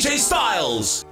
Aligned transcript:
DJ 0.00 0.16
Styles. 0.16 1.09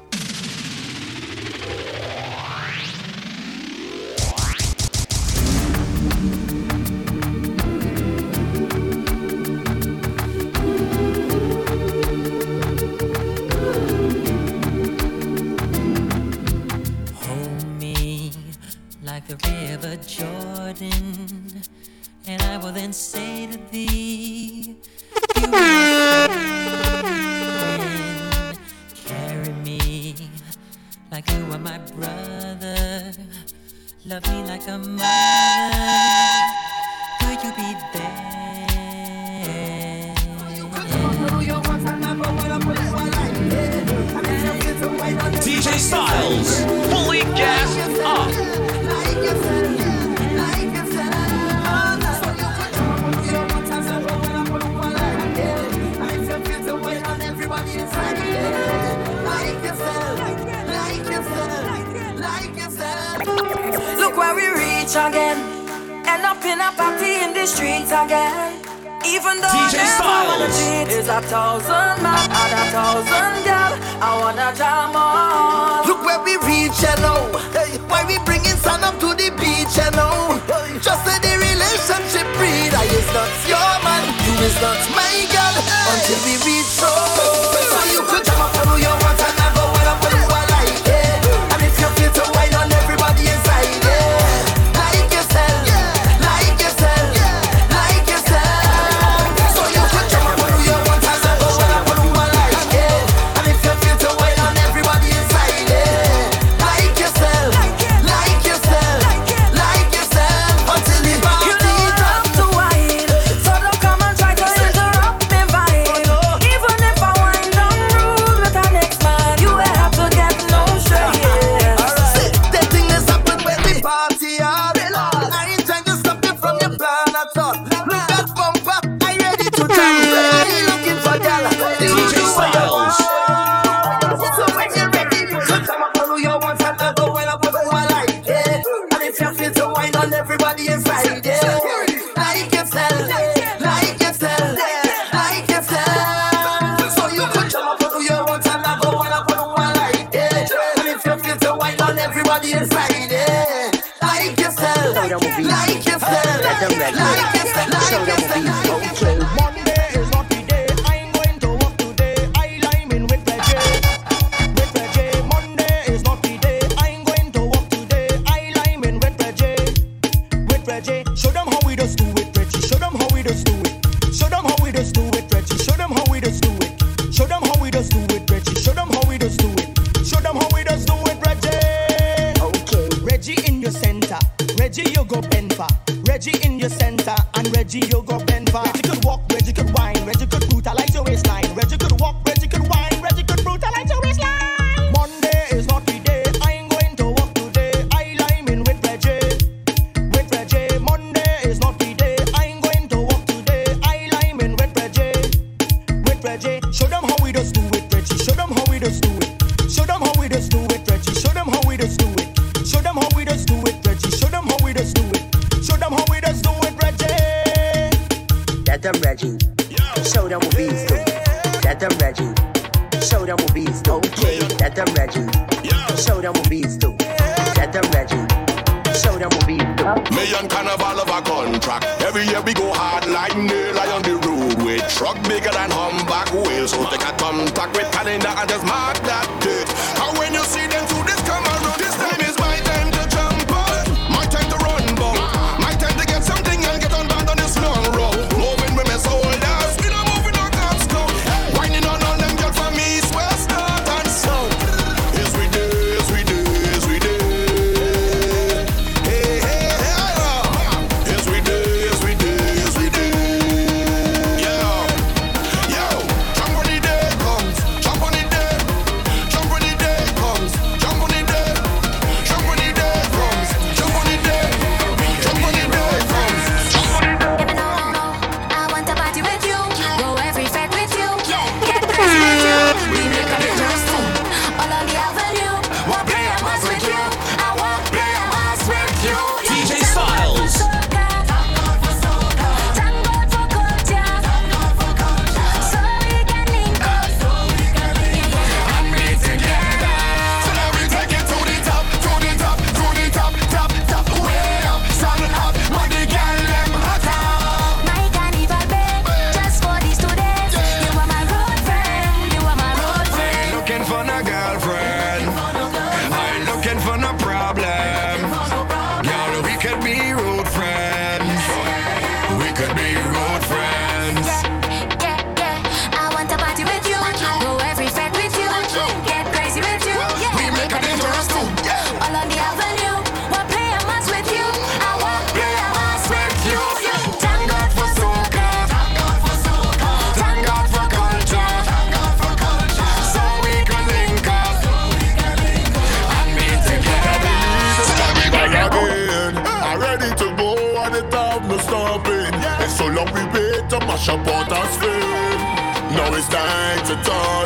the 356.88 356.94
dawn. 357.02 357.37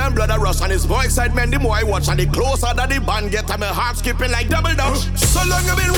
and 0.00 0.14
blood 0.14 0.30
a 0.30 0.38
rush. 0.38 0.60
And 0.60 0.72
it's 0.72 0.86
more 0.86 1.04
excitement 1.04 1.52
the 1.52 1.58
more 1.58 1.74
I 1.74 1.82
watch. 1.82 2.08
And 2.08 2.18
the 2.18 2.26
closer 2.26 2.72
that 2.74 2.88
the 2.88 3.00
band 3.00 3.30
get, 3.30 3.50
I'm 3.50 3.62
a 3.62 3.66
heart 3.66 3.96
skipping 3.96 4.30
like 4.30 4.48
double 4.48 4.74
dutch. 4.74 4.98
So 5.18 5.40
long 5.48 5.62
I've 5.68 5.76
been 5.76 5.91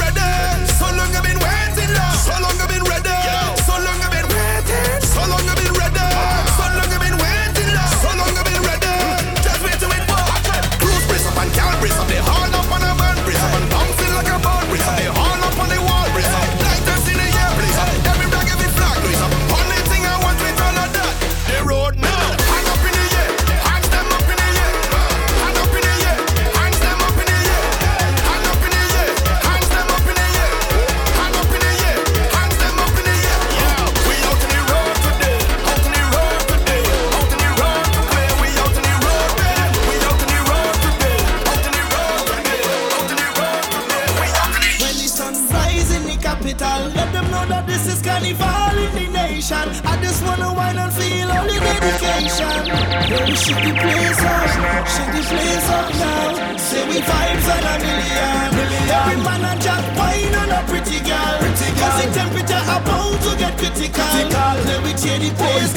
critical. 63.70 64.04
critical. 64.04 64.64
Then 64.64 64.82
we 64.82 64.90
change 64.90 65.28
the 65.28 65.34
pace. 65.36 65.73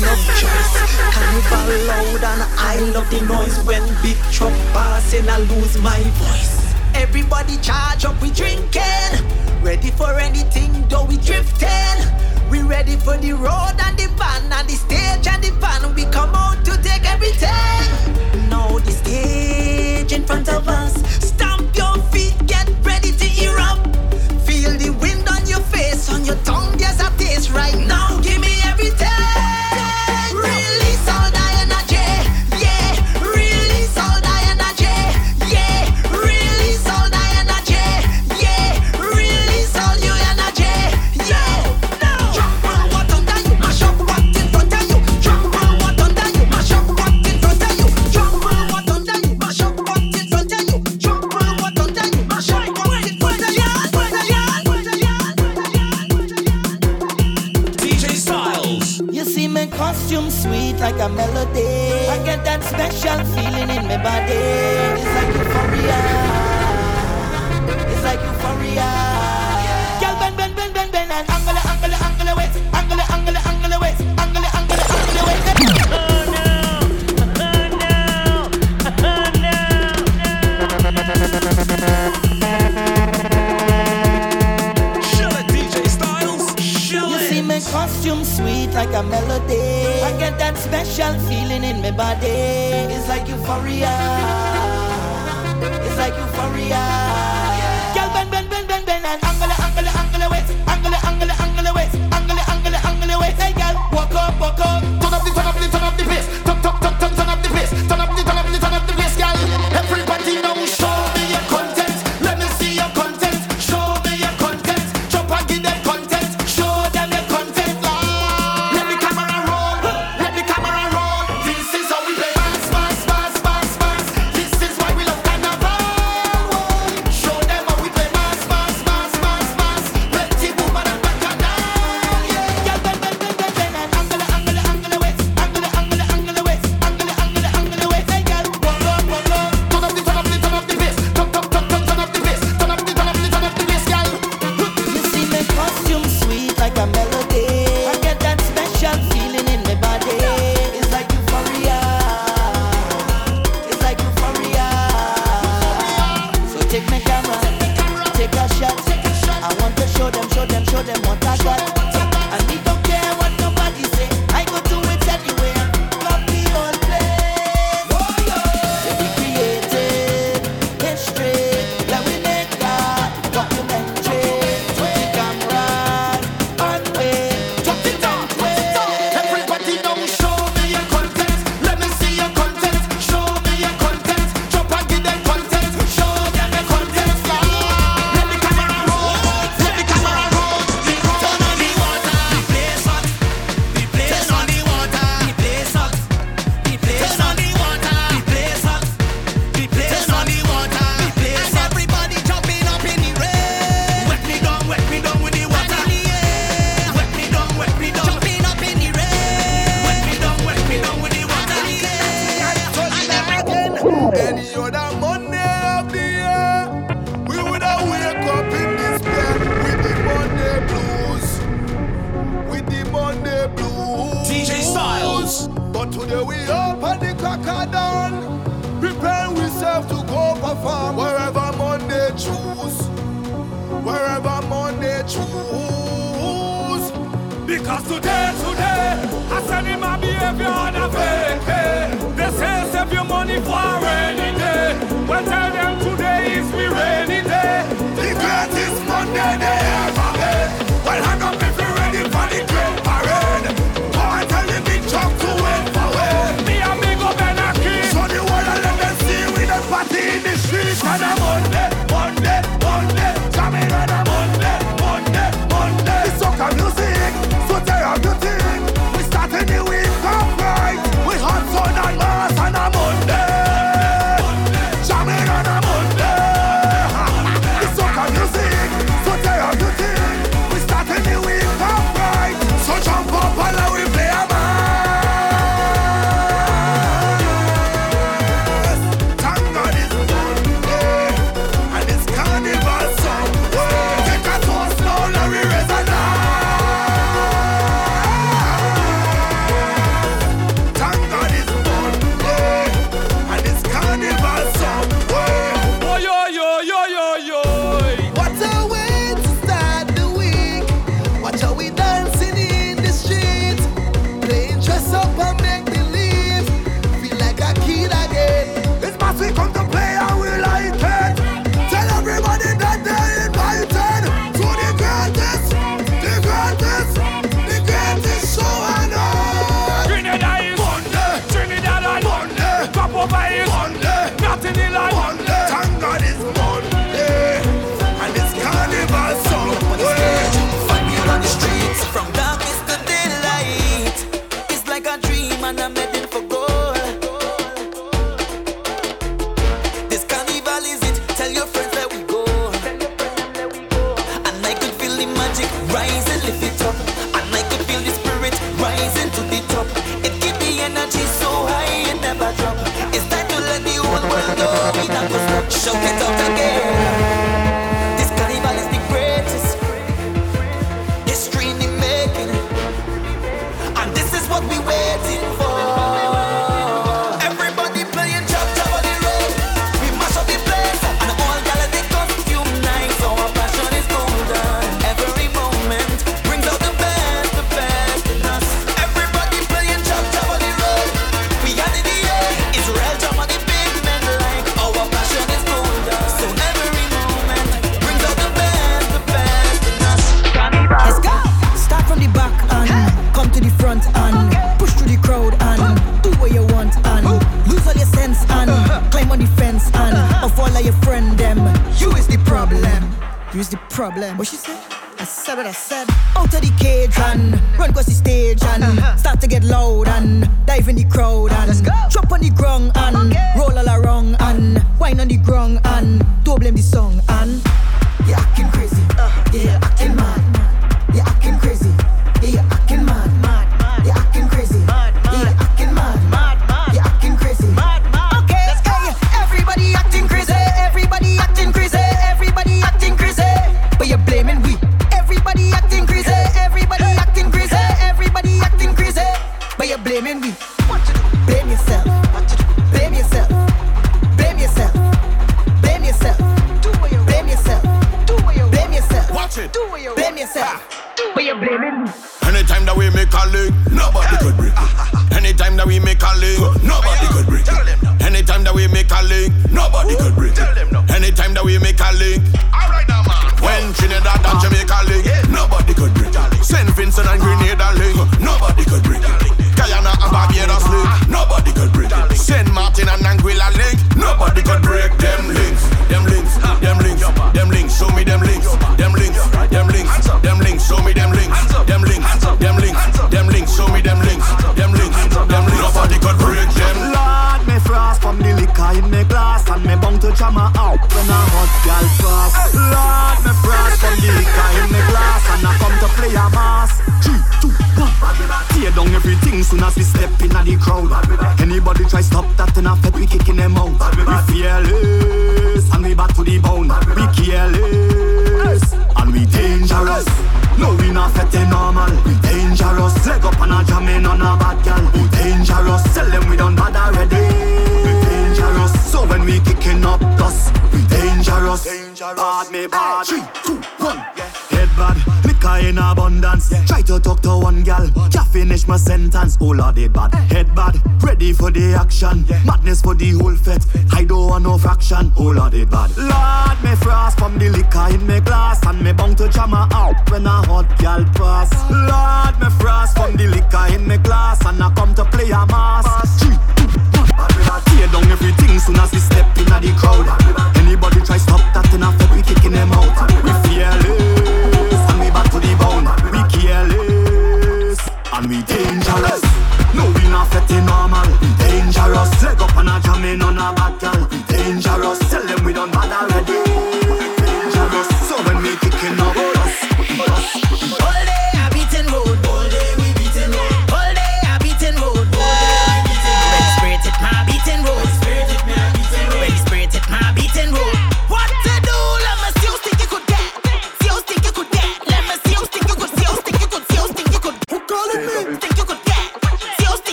man 0.00 0.12
of 0.12 0.24
choice. 0.38 0.74
Carnival 1.12 1.86
loud 1.86 2.24
and 2.24 2.42
I 2.58 2.80
love 2.94 3.10
the 3.10 3.20
noise. 3.22 3.58
When 3.64 3.82
big 4.02 4.16
truck 4.32 4.52
and 5.14 5.30
I 5.30 5.38
lose 5.38 5.78
my 5.78 6.00
voice. 6.20 6.74
Everybody 6.94 7.56
charge 7.58 8.04
up, 8.04 8.20
we 8.20 8.30
drinking. 8.30 9.12
Ready 9.62 9.90
for 9.90 10.18
anything, 10.18 10.86
though 10.88 11.04
we 11.04 11.16
drifting. 11.18 11.98
We 12.50 12.62
ready 12.62 12.96
for 12.96 13.16
the 13.16 13.32
road 13.32 13.76
and 13.80 13.98
the 13.98 14.08
van 14.16 14.52
and 14.52 14.68
the 14.68 14.74
stage 14.74 15.26
and 15.26 15.42
the 15.42 15.50
van. 15.60 15.94
We 15.94 16.04
come 16.06 16.34
out 16.34 16.64
to 16.64 16.76
take 16.82 17.04
everything. 17.10 18.48
Now 18.48 18.78
the 18.78 18.92
stage 18.92 20.12
in 20.12 20.24
front 20.24 20.48
of 20.48 20.68
us. 20.68 20.94
Stamp 21.24 21.76
your 21.76 21.98
feet, 22.10 22.34
get 22.46 22.68
ready 22.82 23.12
to 23.12 23.28
erupt. 23.44 23.96
Feel 24.46 24.72
the 24.78 24.90
wind 25.00 25.28
on 25.28 25.46
your 25.46 25.60
face, 25.60 26.10
on 26.12 26.24
your 26.24 26.36
tongue. 26.44 26.76
There's 26.76 27.00
a 27.00 27.10
taste 27.18 27.50
right 27.50 27.78
now. 27.86 28.20
Give 28.20 28.40
me. 28.40 28.47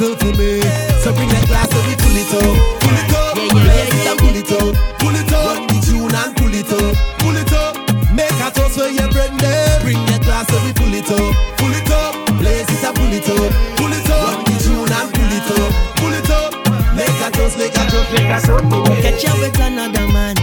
little 0.00 0.16
to 0.16 0.38
me. 0.38 0.60
So 1.04 1.12
bring 1.12 1.28
that 1.28 1.44
glass 1.46 1.68
so 1.68 1.78
we 1.84 1.94
pull 2.00 2.16
it 2.16 2.32
up, 2.32 2.56
pull 2.80 2.96
it 2.96 3.12
up. 3.12 3.36
Yeah, 3.36 3.52
yeah, 3.52 3.84
yeah, 3.84 4.04
yeah. 4.08 4.16
pull 4.16 4.36
it 4.36 4.48
up, 4.48 4.72
pull 4.98 5.16
it 5.16 5.32
up. 5.32 5.44
Run 5.44 5.66
the 5.68 5.78
tune 5.84 6.14
and 6.16 6.32
pull 6.36 6.54
it 6.56 6.72
up, 6.72 6.94
pull 7.20 7.36
it 7.36 7.52
up. 7.52 7.72
Make 8.16 8.40
a 8.40 8.48
toast 8.48 8.80
for 8.80 8.88
your 8.88 9.08
friend 9.12 9.36
there. 9.40 9.80
Bring 9.84 10.00
that 10.08 10.24
glass 10.24 10.48
so 10.48 10.56
we 10.64 10.72
pull 10.72 10.92
it 10.96 11.04
up, 11.04 11.32
pull 11.60 11.74
it 11.76 11.90
up. 11.92 12.16
Blaze 12.40 12.68
it 12.72 12.80
and 12.80 12.96
pull 12.96 13.12
it 13.12 13.28
up, 13.28 13.52
pull 13.76 13.92
it 13.92 14.08
up. 14.08 14.24
Run 14.24 14.44
the 14.48 14.54
tune 14.64 14.88
and 14.88 15.08
pull 15.12 15.32
it 15.36 15.50
up, 15.52 15.70
pull 16.00 16.14
it 16.16 16.30
up. 16.32 16.50
Make 16.96 17.20
a 17.20 17.28
toast, 17.36 17.56
make 17.60 17.76
a 17.76 17.84
toast, 17.84 18.10
make 18.16 18.32
a 18.32 18.38
toast. 18.40 19.04
Catch 19.04 19.24
you 19.24 19.34
with 19.36 19.60
another 19.60 20.06
man. 20.16 20.36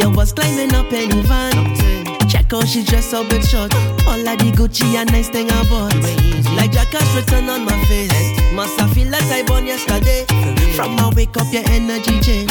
You 0.00 0.08
was 0.10 0.32
climbing 0.32 0.72
up 0.72 0.88
any 0.92 1.20
van. 1.28 1.52
Check 2.28 2.52
out 2.52 2.64
she 2.64 2.82
dress 2.84 3.12
up 3.12 3.28
in 3.32 3.44
short. 3.44 3.74
All 4.08 4.16
of 4.16 4.36
the 4.40 4.52
Gucci 4.56 4.96
and 4.96 5.10
nice 5.12 5.28
thing 5.28 5.52
I 5.52 5.60
bought. 5.68 5.92
Like 6.56 6.72
Jackass 6.72 7.04
written 7.14 7.48
on 7.48 7.64
my 7.64 7.76
face. 7.84 8.35
Must 8.56 8.80
I 8.80 8.88
feel 8.94 9.10
that 9.10 9.28
I 9.30 9.42
born 9.42 9.66
yesterday? 9.66 10.24
From 10.74 10.96
my 10.96 11.12
wake 11.14 11.36
up, 11.36 11.52
your 11.52 11.62
energy 11.68 12.18
change. 12.20 12.50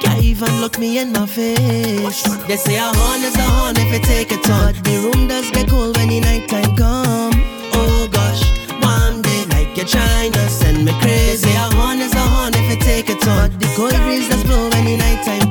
Can't 0.00 0.24
even 0.24 0.48
look 0.62 0.78
me 0.78 0.98
in 0.98 1.12
my 1.12 1.26
face. 1.26 2.24
They 2.48 2.56
say 2.56 2.76
a 2.76 2.88
horn 2.88 3.20
is 3.20 3.36
a 3.36 3.42
horn 3.42 3.76
if 3.76 3.92
you 3.92 4.00
take 4.00 4.32
a 4.32 4.40
turn. 4.40 4.72
The 4.88 5.04
room 5.04 5.28
does 5.28 5.50
get 5.50 5.68
cold 5.68 5.98
when 5.98 6.08
the 6.08 6.20
night 6.20 6.48
time 6.48 6.74
come. 6.76 7.34
Oh 7.76 8.08
gosh, 8.10 8.40
one 8.80 9.20
day 9.20 9.44
like 9.52 9.76
you're 9.76 9.84
trying 9.84 10.32
to 10.32 10.48
send 10.48 10.86
me 10.86 10.92
crazy. 11.02 11.44
They 11.44 11.52
say 11.52 11.56
a 11.56 11.68
horn 11.76 12.00
is 12.00 12.14
a 12.14 12.24
horn 12.24 12.54
if 12.54 12.64
you 12.70 12.80
take 12.80 13.10
a 13.10 13.16
turn. 13.20 13.52
The 13.58 13.68
cold 13.76 13.92
breeze 14.08 14.26
that's 14.30 14.44
blow 14.44 14.70
when 14.70 14.86
the 14.86 14.96
night 14.96 15.24
time 15.26 15.43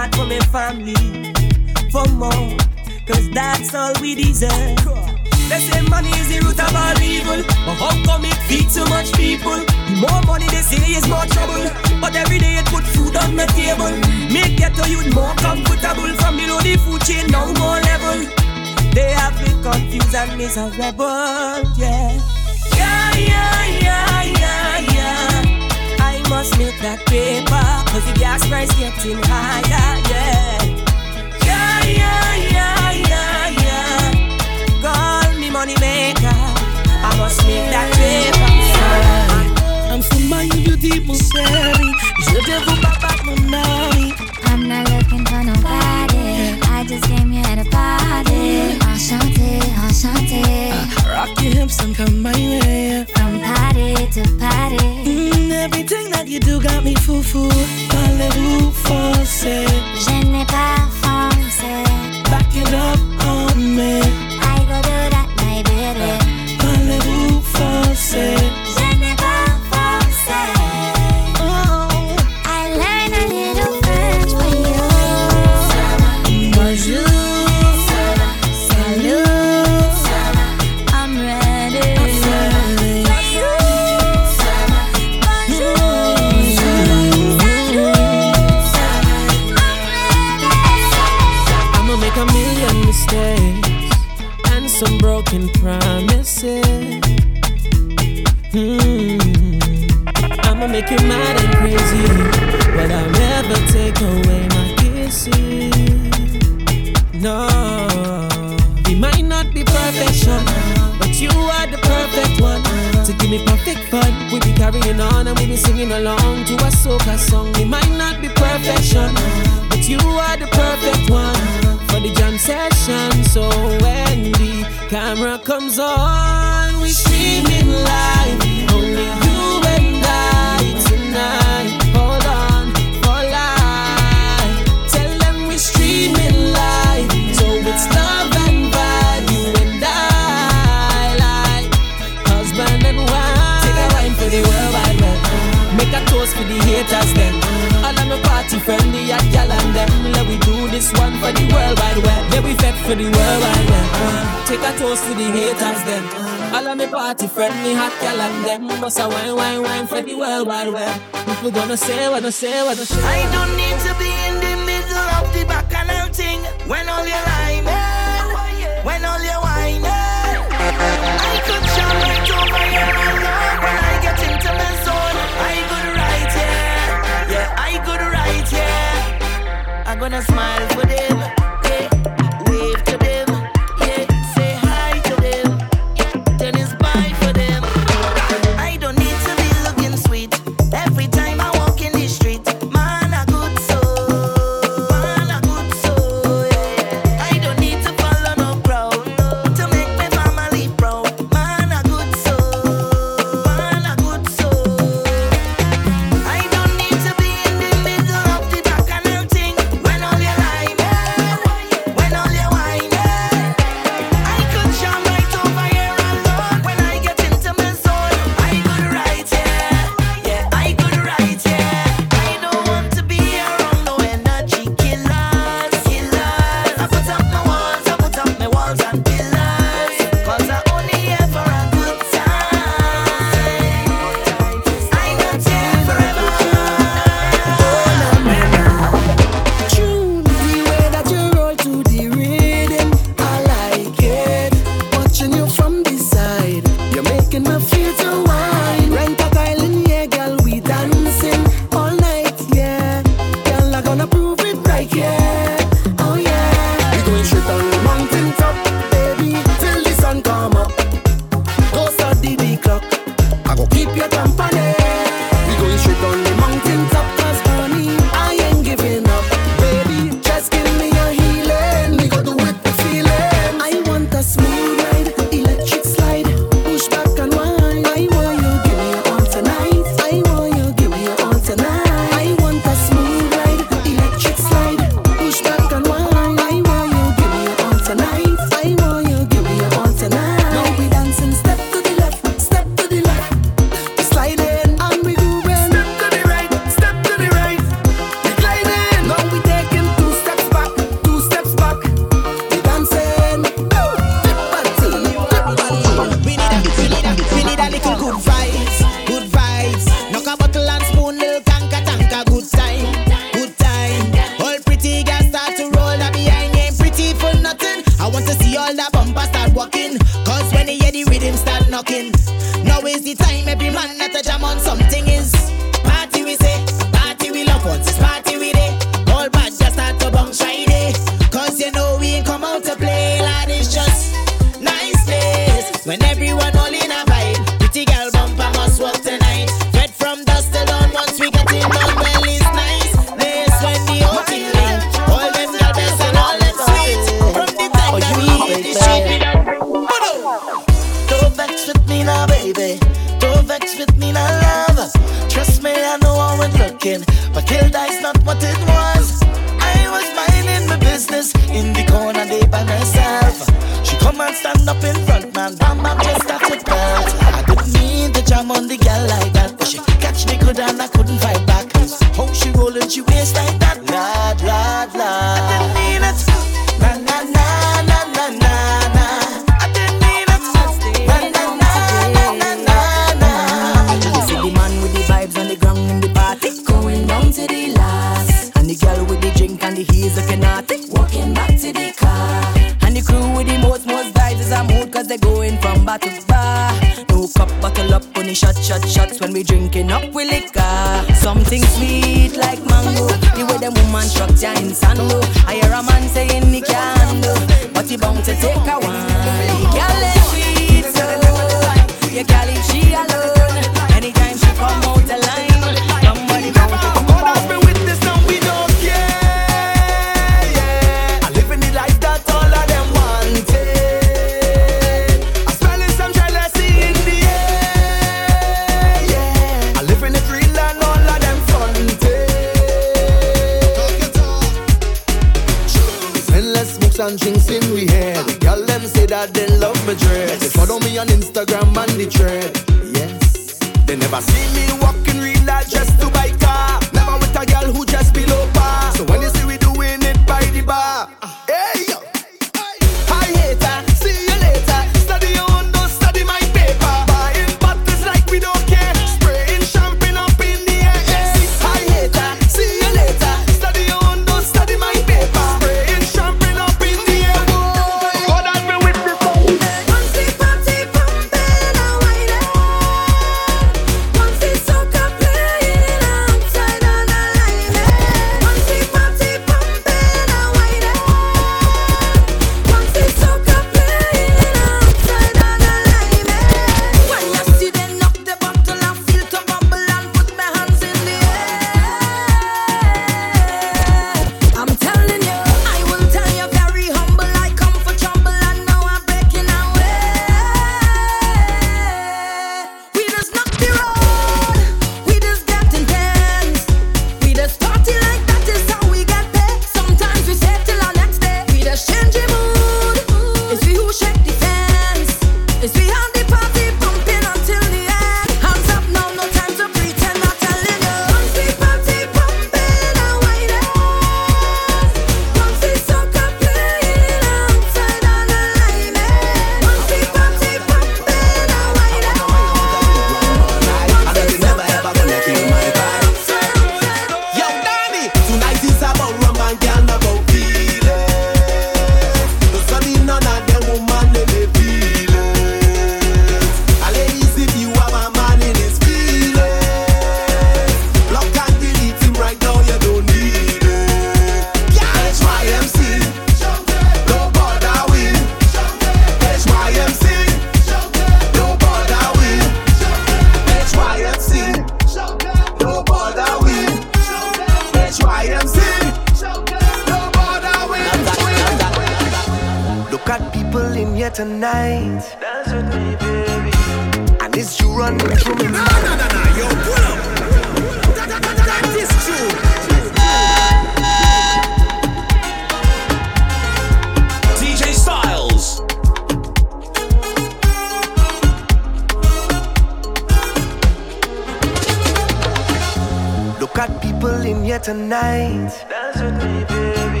Dance 598.68 599.00
with 599.00 599.14
me, 599.24 599.44
baby. 599.44 600.00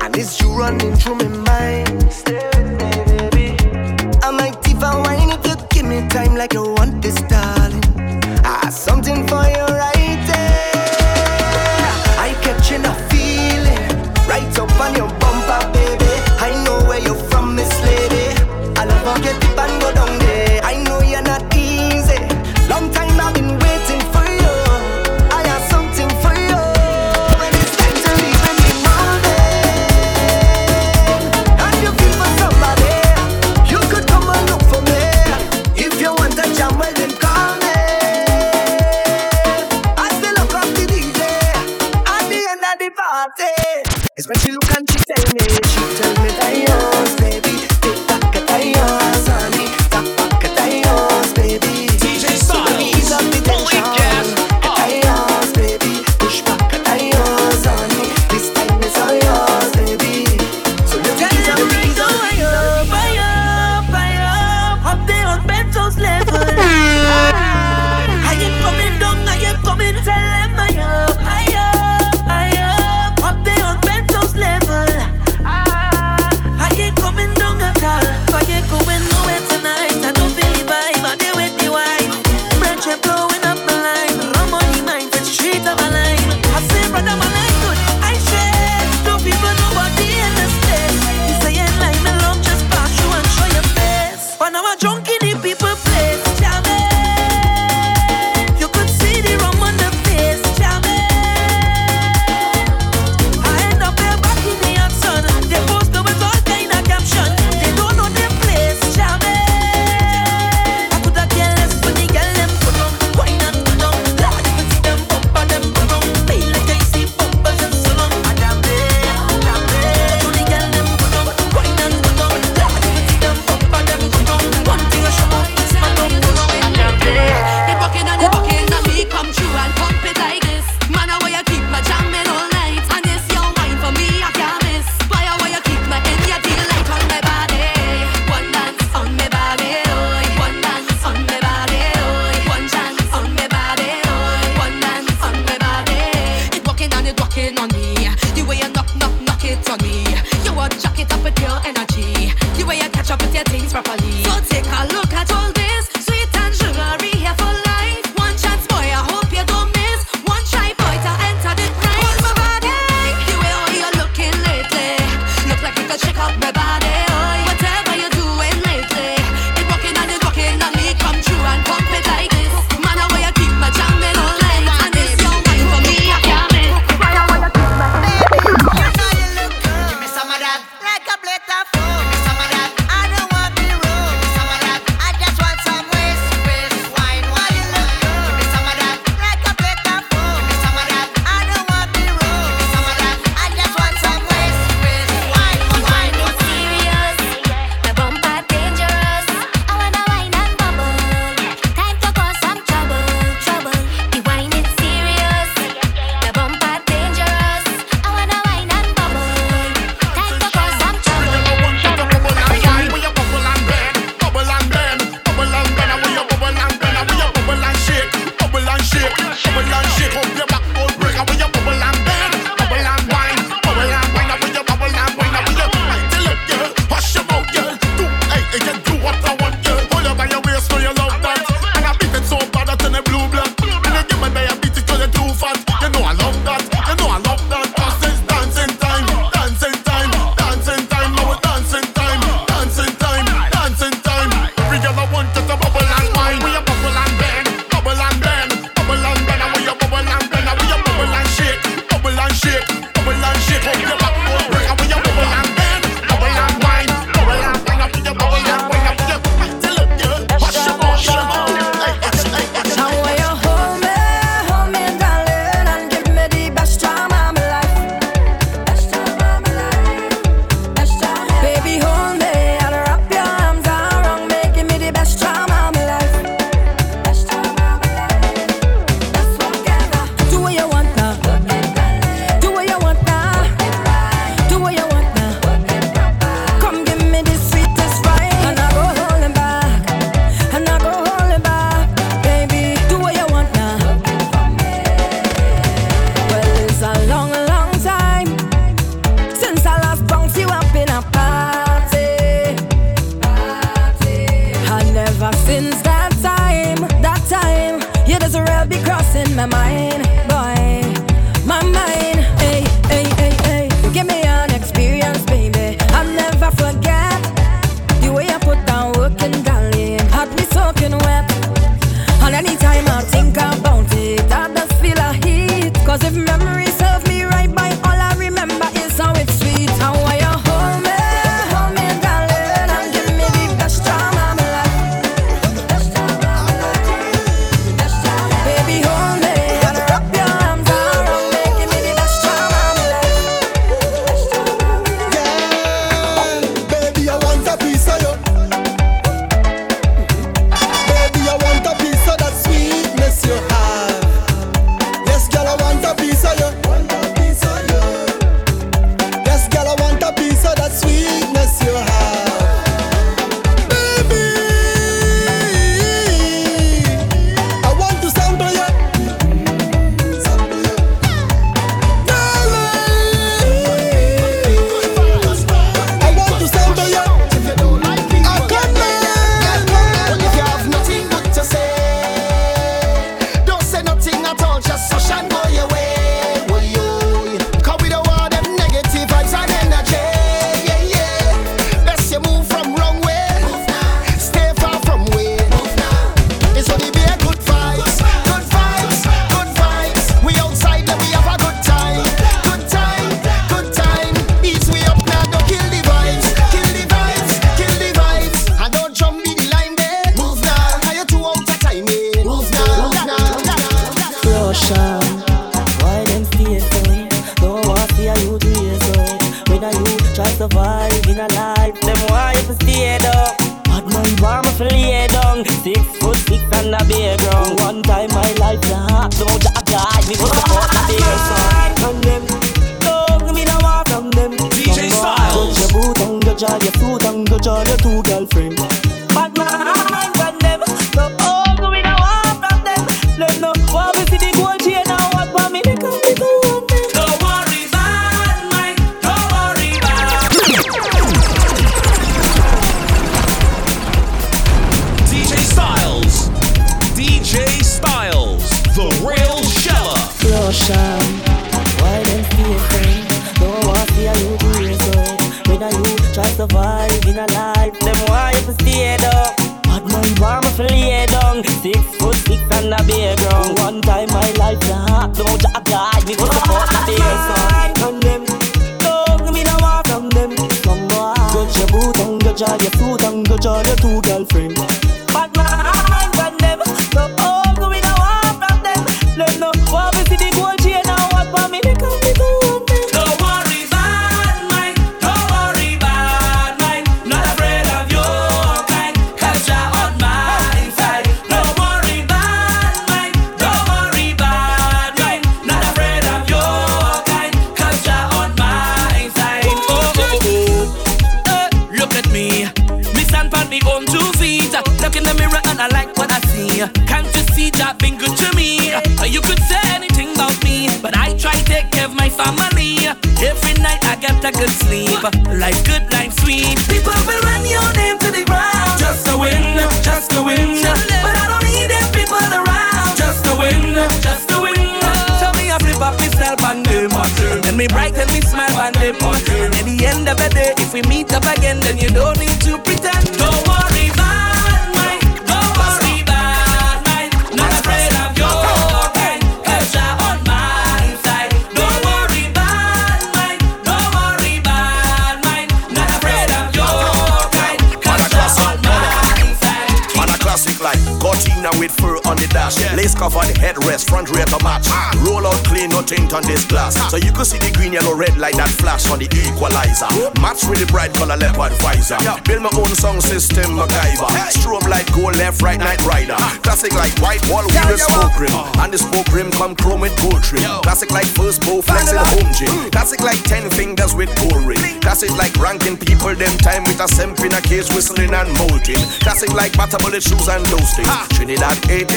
And 0.00 0.16
it's 0.16 0.40
you 0.40 0.50
running 0.52 0.94
through 0.96 1.16
my 1.16 1.28
mind. 1.28 2.10
Stay 2.10 2.48
with 2.54 2.70
me, 2.80 3.28
baby. 3.30 4.18
I 4.22 4.30
might 4.30 4.56
even 4.68 5.02
wind 5.02 5.32
if 5.32 5.46
you 5.46 5.56
give 5.68 5.84
me 5.84 6.08
time 6.08 6.34
like 6.34 6.54
you 6.54 6.62
want 6.62 7.02
this 7.02 7.16
time. 7.28 7.59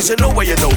80s, 0.03 0.09
you 0.09 0.15
know 0.17 0.33
where 0.33 0.45
you're 0.45 0.57
knocking 0.57 0.72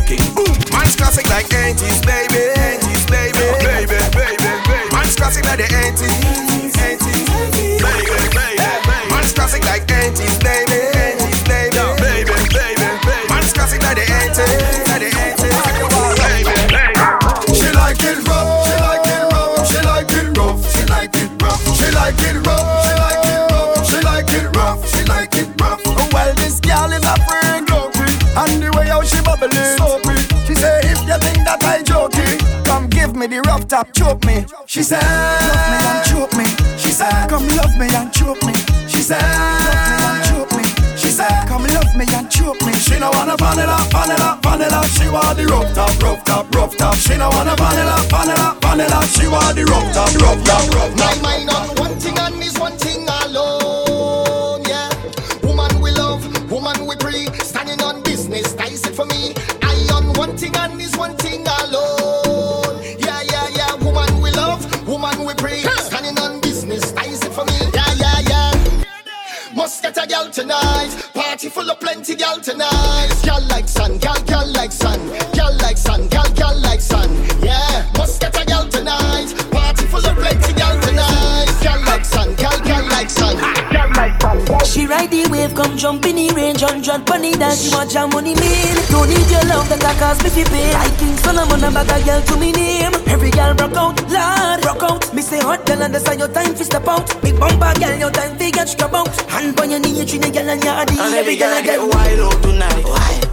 out. 95.46 95.68
Me 95.68 95.68
say 95.68 95.76
hot 95.76 95.98
girl, 96.06 96.18
your 96.18 96.28
time 96.28 96.54
fi 96.54 96.64
step 96.64 96.88
out. 96.88 97.22
Big 97.22 97.38
bumper 97.38 97.72
girl, 97.78 97.98
your 97.98 98.10
time 98.10 98.36
fi 98.38 98.50
get 98.50 98.68
scrub 98.68 98.94
out. 98.94 99.08
Hand 99.30 99.58
on 99.60 99.70
your 99.70 99.80
knee, 99.80 99.98
you 99.98 100.04
treat 100.04 100.24
a 100.24 100.30
girl 100.30 100.48
and 100.48 100.62
your 100.64 100.74
body. 100.74 100.96
And 100.98 101.14
every 101.14 101.36
girl 101.36 101.52
I 101.52 101.62
get 101.62 101.80
wild 101.80 102.20
out 102.20 102.42
tonight. 102.42 102.84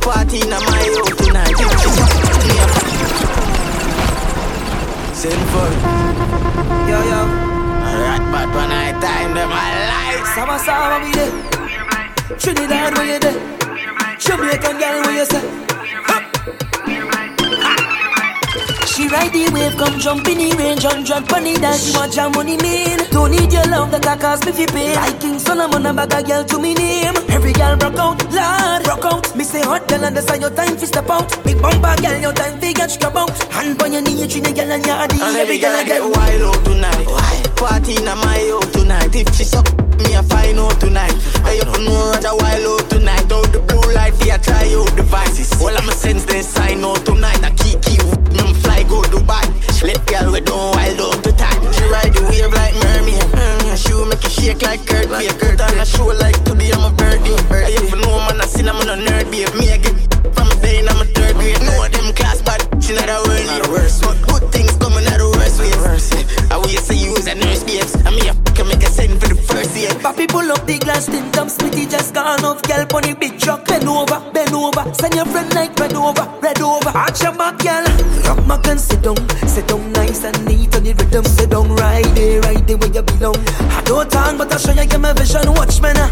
Party 0.02 0.42
in 0.42 0.50
my 0.50 0.58
out 0.58 1.18
tonight. 1.18 1.52
If 1.52 1.72
she's 1.82 2.00
up, 2.00 2.12
me 2.48 2.60
up. 2.60 2.72
Send 5.16 5.44
for 5.52 5.68
it. 5.72 5.82
Yo, 6.90 6.98
yo. 7.12 7.22
Alright, 7.88 8.26
but 8.32 8.48
when 8.56 8.72
I 8.72 8.92
time 9.00 9.34
them, 9.34 9.52
I 9.52 9.54
like. 9.92 10.26
Sama 10.36 10.58
sama 10.60 10.98
we 11.04 11.12
there. 11.14 11.34
Trinidad 12.38 12.98
where 12.98 13.08
you 13.14 13.20
there? 13.20 13.40
Jamaican 14.20 14.78
girl 14.80 15.02
where 15.04 15.18
you 15.18 15.26
say? 15.26 15.73
She 18.94 19.08
ride 19.08 19.34
the 19.34 19.50
wave, 19.50 19.74
come 19.74 19.98
jump 19.98 20.28
in 20.30 20.38
the 20.38 20.54
range, 20.54 20.86
hundred 20.86 21.26
bunny 21.26 21.58
dance. 21.58 21.90
She 21.90 21.98
want 21.98 22.14
your 22.16 22.30
money, 22.30 22.62
mean. 22.62 23.02
Don't 23.10 23.32
need 23.34 23.50
your 23.50 23.66
love, 23.66 23.90
that 23.90 24.06
can 24.06 24.20
cost 24.22 24.46
me 24.46 24.52
fi 24.54 24.70
pay. 24.70 24.94
I 24.94 25.10
King 25.18 25.40
Solomon, 25.40 25.82
a 25.90 25.94
bag 25.98 26.14
a 26.14 26.22
girl 26.22 26.44
to 26.46 26.60
me 26.62 26.76
name. 26.78 27.18
Every 27.34 27.54
girl 27.54 27.74
broke 27.76 27.98
out, 27.98 28.22
Lord, 28.30 28.84
broke 28.86 29.06
out. 29.10 29.36
Me 29.36 29.44
say 29.44 29.66
hot 29.66 29.88
girl, 29.90 30.06
understand 30.06 30.46
your 30.46 30.54
time 30.54 30.78
fi 30.78 30.86
step 30.86 31.10
out. 31.10 31.26
Big 31.44 31.58
bumper 31.60 31.98
girl, 32.06 32.22
your 32.22 32.34
time 32.34 32.62
fi 32.62 32.72
get 32.72 32.92
scrub 32.92 33.18
out. 33.18 33.34
Hand 33.50 33.82
on 33.82 33.94
your 33.94 34.04
knee, 34.06 34.14
you 34.14 34.28
treat 34.30 34.46
a 34.46 34.54
girl 34.54 34.70
and 34.70 34.86
your 34.86 34.94
body. 34.94 35.18
And 35.18 35.38
every 35.42 35.58
girl 35.58 35.74
I 35.74 35.84
get 35.90 36.02
wild 36.06 36.54
out 36.54 36.62
tonight. 36.62 37.06
Party 37.58 37.98
in 37.98 38.06
my 38.06 38.46
out 38.54 38.70
tonight. 38.78 39.10
If 39.10 39.34
she 39.34 39.44
suck 39.44 39.66
me, 39.98 40.14
I 40.14 40.22
find 40.22 40.60
out 40.62 40.78
tonight. 40.78 41.18
I 41.42 41.58
up 41.66 41.82
know 41.82 42.14
what 42.14 42.30
a 42.30 42.38
wild 42.38 42.70
out 42.78 42.90
tonight. 42.94 43.26
Out 43.26 43.50
the 43.50 43.58
blue 43.58 43.90
light, 43.98 44.14
for 44.14 44.38
try 44.38 44.70
out 44.70 44.94
devices. 44.96 45.50
All 45.58 45.74
I'ma 45.74 45.98
sense 45.98 46.26
they 46.26 46.44
sign 46.44 46.86
out 46.86 47.02
tonight. 47.02 47.42
I 47.42 47.50
keep 47.58 47.82
keep 47.82 48.04
go 48.94 49.02
Dubai. 49.10 49.46
Let 49.82 50.06
girl 50.06 50.32
we 50.32 50.42
don't 50.42 50.76
wild 50.76 51.02
out 51.02 51.24
the 51.26 51.34
time. 51.34 51.62
She 51.74 51.84
ride 51.90 52.14
the 52.14 52.22
wave 52.30 52.54
like 52.54 52.76
mermaid. 52.84 53.26
Mm, 53.34 53.76
she 53.82 53.94
will 53.94 54.06
make 54.06 54.24
it 54.24 54.32
shake 54.32 54.62
like 54.62 54.86
Kurt. 54.86 55.10
Like 55.10 55.34
Kurt 55.40 55.60
on 55.62 55.80
a 55.80 55.86
show 55.86 56.08
like 56.24 56.38
today 56.46 56.72
I'm 56.72 56.86
a 56.86 56.92
birdie. 56.96 57.34
I 57.50 57.74
up 57.74 57.92
know 57.98 58.18
man 58.28 58.42
I 58.42 58.46
seen 58.46 58.70
I'm 58.70 58.78
on 58.78 58.90
a 58.94 58.98
nerd 59.06 59.26
babe. 59.32 59.54
Me 59.58 59.74
I 59.74 59.78
get 59.82 59.98
from 60.36 60.48
a 60.54 60.56
day 60.62 60.86
I'm 60.86 61.02
a 61.02 61.06
third 61.16 61.36
grade. 61.36 61.62
Know 61.66 61.88
them 61.90 62.14
class 62.14 62.42
but 62.42 62.62
she 62.84 62.94
not 62.94 63.10
a 63.10 63.18
world. 63.26 63.46
Not 63.50 63.68
a 63.68 63.70
worst. 63.72 64.04
But 64.04 64.18
good 64.28 64.44
things 64.54 64.74
coming 64.78 65.06
out 65.08 65.23
worst 65.94 66.14
ways. 66.14 66.26
Eh? 66.26 66.54
I 66.54 66.58
will 66.58 66.68
say 66.68 66.98
you 66.98 67.16
as 67.16 67.28
a 67.28 67.36
nurse 67.36 67.64
babes. 67.64 67.96
I 68.06 68.10
mean 68.10 68.28
I 68.30 68.34
can 68.58 68.68
make 68.68 68.84
a 68.84 68.90
send 68.90 69.22
for 69.22 69.30
the 69.30 69.36
first 69.36 69.76
year. 69.78 69.94
Papi 70.02 70.28
pull 70.28 70.52
up 70.52 70.66
the 70.66 70.78
glass, 70.80 71.06
tin 71.06 71.32
top 71.32 71.48
smitty 71.48 71.90
just 71.90 72.14
gone 72.14 72.44
off. 72.44 72.62
Girl 72.64 72.86
pon 72.86 73.04
the 73.04 73.14
big 73.14 73.40
truck, 73.40 73.66
bend 73.68 73.88
over, 73.88 74.20
bend 74.34 74.54
over. 74.54 74.84
Send 74.94 75.14
your 75.16 75.26
friend 75.26 75.54
like 75.54 75.78
red 75.80 75.94
over, 75.94 76.26
red 76.42 76.60
over. 76.62 76.90
Arch 76.90 77.22
your 77.22 77.36
back, 77.38 77.58
girl. 77.60 77.86
Rock 78.26 78.42
my 78.48 78.58
can 78.58 78.78
sit 78.78 79.02
down, 79.02 79.18
sit 79.48 79.68
down 79.68 79.92
nice 79.94 80.24
and 80.24 80.38
neat 80.46 80.74
on 80.76 80.84
the 80.84 80.94
rhythm. 80.94 81.26
Sit 81.26 81.50
down 81.52 81.70
right 81.76 82.10
there, 82.16 82.42
right 82.42 82.66
there 82.68 82.78
where 82.78 82.94
you 82.94 83.04
belong. 83.04 83.38
I 83.78 83.82
don't 83.86 84.10
talk, 84.10 84.38
but 84.38 84.54
I 84.54 84.58
show 84.58 84.74
you 84.74 85.00
my 85.00 85.14
vision. 85.14 85.46
Watch 85.54 85.82
me 85.82 85.94
now. 85.94 86.10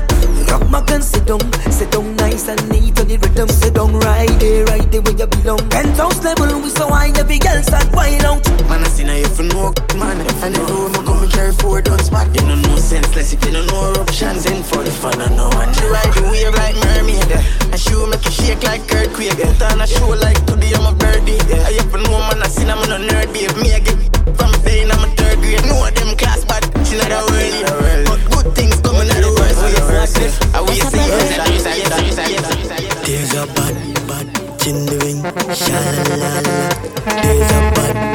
Rock 0.50 0.70
my 0.70 0.82
can 0.82 1.02
sit 1.02 1.26
down, 1.26 1.42
sit 1.72 1.92
down 1.92 2.16
nice 2.18 2.48
and 2.48 2.62
neat 2.70 3.00
on 3.00 3.08
the 3.08 3.18
rhythm. 3.18 3.50
Sit 3.50 3.74
down 3.74 3.94
right 3.94 4.36
there, 4.40 4.66
right 4.66 4.90
there 4.92 5.02
where 5.02 5.18
you 5.18 5.28
belong. 5.28 5.62
Penthouse 5.70 6.24
level, 6.24 6.60
we 6.62 6.70
so 6.70 6.88
high, 6.88 7.12
every 7.18 7.38
girl 7.38 7.62
start 7.64 7.88
wild 7.94 8.26
out. 8.26 8.44
Man, 8.70 8.84
I 8.84 8.90
her 8.90 9.18
if 9.26 9.40
you 9.40 9.48
know, 9.72 10.00
man. 10.00 10.22
If 10.22 10.44
I 10.44 10.50
never 10.50 10.74
would 10.84 10.92
me 10.92 11.00
come 11.06 11.24
and 11.24 11.32
carry 11.32 11.54
four 11.54 11.82
guns 11.82 12.10
back. 12.10 12.28
You 12.36 12.42
know 12.48 12.56
no 12.56 12.76
senseless 12.78 13.34
if 13.34 13.44
you 13.46 13.52
don't 13.52 13.68
know 13.68 13.94
eruptions 13.94 14.46
in 14.46 14.64
for 14.64 14.84
the 14.84 14.92
fun. 14.92 15.22
I 15.22 15.28
know 15.36 15.50
and 15.50 15.76
she 15.76 15.86
ride 15.86 16.14
the 16.14 16.24
wave 16.32 16.54
like 16.56 16.76
mermaid. 16.76 17.32
And 17.72 17.80
she 17.80 17.96
will 17.96 18.08
make 18.08 18.26
you 18.26 18.32
shake 18.32 18.64
like 18.64 18.82
earthquake. 18.94 19.38
Put 19.38 19.62
on 19.72 19.82
a 19.82 19.88
show 19.88 20.10
like 20.10 20.40
today 20.46 20.74
I'm 20.76 20.86
a 20.86 20.94
birdie. 20.96 21.40
I 21.52 21.80
up 21.80 21.94
know 21.94 22.20
man, 22.28 22.44
I 22.44 22.48
seen 22.48 22.70
I'm 22.70 22.80
on 22.80 22.92
a 22.92 23.00
nerd 23.00 23.34
babe. 23.34 23.56
Me 23.58 23.74
I 23.74 23.80
get 23.80 23.98
from 24.38 24.52
pain, 24.64 24.92
I'm 24.92 25.04
a 25.04 25.08
third 25.16 25.40
grade. 25.40 25.66
Know 25.66 25.90
them 25.90 26.16
class, 26.18 26.46
but 26.46 26.62
she 26.86 26.98
not 26.98 27.12
a 27.12 27.22
world. 27.30 28.06
But 28.08 28.22
good 28.32 28.48
things 28.56 28.78
coming 28.82 29.10
out 29.10 29.24
of 29.24 29.34
worst 29.38 29.62
ways. 30.20 30.36
I 30.54 30.62
will 30.62 30.74
see 30.74 31.00
you. 31.00 31.12
There's 33.02 33.34
a 33.34 33.46
bad, 33.48 33.76
bad 34.08 34.26
in 34.68 34.86
the 34.86 34.96
ring. 35.04 35.20
Sha 35.56 35.78
la 35.96 36.04
la 36.08 36.16
la. 36.16 36.62
There's 37.22 37.52
a 37.52 37.60
bad, 37.76 37.94
bad 37.94 38.11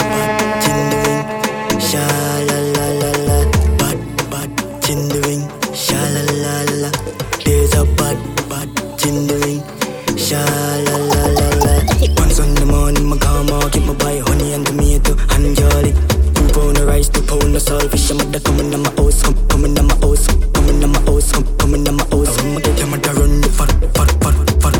Sha 10.27 10.43
la 10.43 10.97
la 10.97 11.23
la 11.39 11.47
la. 11.63 11.73
One 12.19 12.31
Sunday 12.31 12.65
morning, 12.65 13.07
my 13.07 13.17
car 13.17 13.45
market, 13.45 13.87
my 13.87 13.95
buy 13.95 14.19
honey 14.27 14.55
and 14.55 14.67
tomato 14.67 15.15
and 15.31 15.55
jolly. 15.55 15.93
Two 16.35 16.49
pound 16.53 16.79
of 16.79 16.89
rice, 16.89 17.09
two 17.09 17.23
pound 17.23 17.55
of 17.55 17.63
saltfish. 17.63 18.11
I'm 18.11 18.17
mother 18.17 18.41
coming 18.41 18.73
to 18.73 18.79
my 18.79 18.91
house, 18.97 19.23
come, 19.23 19.37
coming 19.47 19.77
to 19.77 19.83
my 19.85 19.95
house, 20.03 20.27
coming 20.27 20.81
to 20.81 20.89
my 20.89 20.99
house, 21.07 21.31
come, 21.31 21.47
coming 21.59 21.85
to 21.85 21.93
my 21.93 22.05
house. 22.11 22.39
I'ma 22.41 22.59
get 22.59 22.77
your 22.77 22.89
mother 22.89 23.13
run 23.15 23.41
the 23.41 23.49
fat, 23.49 23.71
fat, 23.95 24.11
fat, 24.21 24.37
fat. 24.63 24.77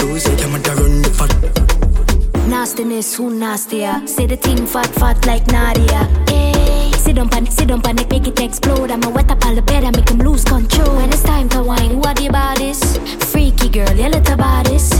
Lose 0.00 0.26
it, 0.26 0.40
your 0.40 0.48
mother 0.48 0.74
run 0.74 1.02
the 1.02 1.10
fat. 1.10 2.48
Nastiness, 2.48 3.16
who 3.16 3.28
nastier? 3.38 4.00
Say 4.06 4.24
the 4.24 4.36
thing 4.36 4.66
fat, 4.66 4.88
fat 4.94 5.26
like 5.26 5.46
Nadia. 5.48 6.08
Hey, 6.26 6.87
sit 7.08 7.16
down 7.16 7.28
pan, 7.30 7.46
sit 7.46 7.68
down 7.68 7.80
panic, 7.80 8.10
make 8.10 8.26
it 8.26 8.38
explode. 8.38 8.90
I'ma 8.90 9.08
wet 9.08 9.30
up 9.30 9.42
all 9.46 9.54
the 9.54 9.62
bed 9.62 9.82
and 9.82 9.96
make 9.96 10.10
him 10.10 10.18
lose 10.18 10.44
control. 10.44 10.96
When 10.96 11.08
it's 11.08 11.22
time 11.22 11.48
to 11.50 11.62
wine, 11.62 11.98
what 12.00 12.20
about 12.20 12.58
this? 12.58 12.98
Freaky 13.32 13.70
girl, 13.70 13.90
you 13.92 14.08
little 14.08 14.36
bodies. 14.36 14.90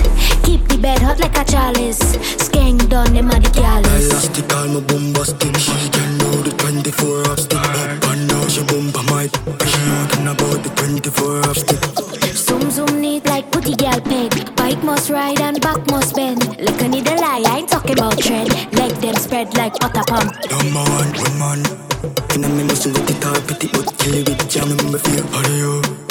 Keep 0.43 0.69
the 0.69 0.79
bed 0.81 1.01
hot 1.03 1.21
like 1.21 1.37
a 1.37 1.45
chalice. 1.45 2.01
Skank 2.45 2.89
done, 2.89 3.13
them 3.13 3.31
are 3.31 3.41
the 3.41 3.51
callous. 3.51 4.11
Elastic, 4.11 4.55
all 4.55 4.69
my 4.69 4.81
bombastic. 4.81 5.55
She 5.59 5.89
can 5.91 6.17
know 6.19 6.43
the 6.47 6.53
24 6.57 7.29
hour 7.29 7.37
stick. 7.37 7.98
And 8.49 8.55
she 8.57 8.65
boom 8.65 8.91
by 8.93 9.03
mic. 9.13 9.35
She 9.69 9.79
talking 9.93 10.27
about 10.27 10.63
the 10.65 10.73
24 10.75 11.45
hour 11.45 11.55
stick. 11.55 11.85
Zoom 12.35 12.71
zoom 12.71 12.99
neat 12.99 13.27
like 13.27 13.53
putty 13.53 13.77
girl 13.77 14.01
peg. 14.01 14.57
Bike 14.57 14.83
must 14.83 15.11
ride 15.11 15.39
and 15.39 15.61
back 15.61 15.87
must 15.91 16.17
bend. 16.17 16.49
Need 16.49 17.07
a 17.09 17.17
lie, 17.17 17.45
I 17.45 17.59
ain't 17.59 17.69
talking 17.69 17.93
about 17.93 18.19
trend. 18.19 18.49
Leg 18.73 18.93
them 19.03 19.17
spread 19.17 19.55
like 19.59 19.75
otter 19.85 20.03
pump. 20.09 20.33
Number 20.49 20.81
one, 20.81 21.13
woman. 21.13 21.61
And 22.33 22.47
I'm 22.47 22.59
in 22.59 22.67
muscle 22.69 22.91
with 22.91 23.07
the 23.07 23.19
top, 23.21 23.37
pretty 23.47 23.69
but 23.69 23.99
kill 23.99 24.15
it 24.15 24.27
with 24.27 24.49
jam 24.49 24.71
in 24.71 24.93
my 24.93 24.99
feel. 24.99 25.27
How 25.27 25.43
do 25.43 25.55
you? 25.55 26.08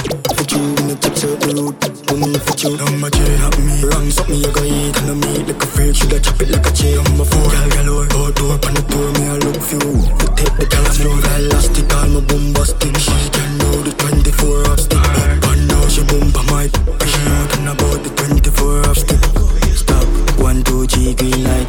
You, 0.47 0.63
when 0.75 0.89
you 0.89 0.95
touch 0.95 1.23
out 1.27 1.39
the 1.43 1.51
road, 1.59 1.75
woman, 2.07 2.39
for 2.39 2.55
you. 2.55 2.77
Number 2.77 3.09
J, 3.11 3.19
have 3.43 3.59
me. 3.59 3.83
Wrong, 3.83 4.07
suck 4.09 4.29
me, 4.29 4.39
I 4.45 4.51
go 4.51 4.63
eat, 4.63 4.95
and 4.95 5.11
I 5.11 5.15
meat 5.19 5.43
like 5.43 5.63
a 5.63 5.67
freak. 5.67 5.95
Should 5.95 6.13
I 6.13 6.19
chop 6.19 6.39
it 6.39 6.49
like 6.49 6.65
a 6.65 6.71
J 6.71 6.95
on 6.95 7.17
my 7.17 7.25
phone? 7.27 7.51
Gal, 7.51 7.67
gal, 7.67 7.89
oh, 7.91 8.07
go 8.07 8.31
door, 8.31 8.55
on 8.55 8.73
the 8.73 8.83
door, 8.87 9.11
me, 9.19 9.27
I 9.27 9.35
look 9.43 9.59
for 9.59 9.75
you. 9.75 10.07
To 10.07 10.27
take 10.39 10.55
the 10.55 10.65
gal, 10.71 10.85
slow, 10.95 11.19
elastic, 11.35 11.91
all 11.91 12.07
my 12.07 12.21
bombastic. 12.23 12.95
She 12.95 13.17
can 13.35 13.51
know 13.59 13.75
the 13.83 13.91
24 13.91 14.67
hour 14.71 14.77
stick. 14.77 15.03
Up 15.03 15.43
and 15.51 15.67
down, 15.67 15.89
she 15.91 16.03
boom, 16.07 16.31
by 16.31 16.41
my. 16.47 16.63
She 16.71 17.19
talking 17.27 17.67
about 17.67 17.99
the 18.07 18.11
24 18.15 18.87
hour 18.87 18.95
stick. 18.95 19.19
Stop, 19.75 20.07
one, 20.39 20.63
two, 20.63 20.87
G, 20.87 21.11
green 21.13 21.43
light, 21.43 21.67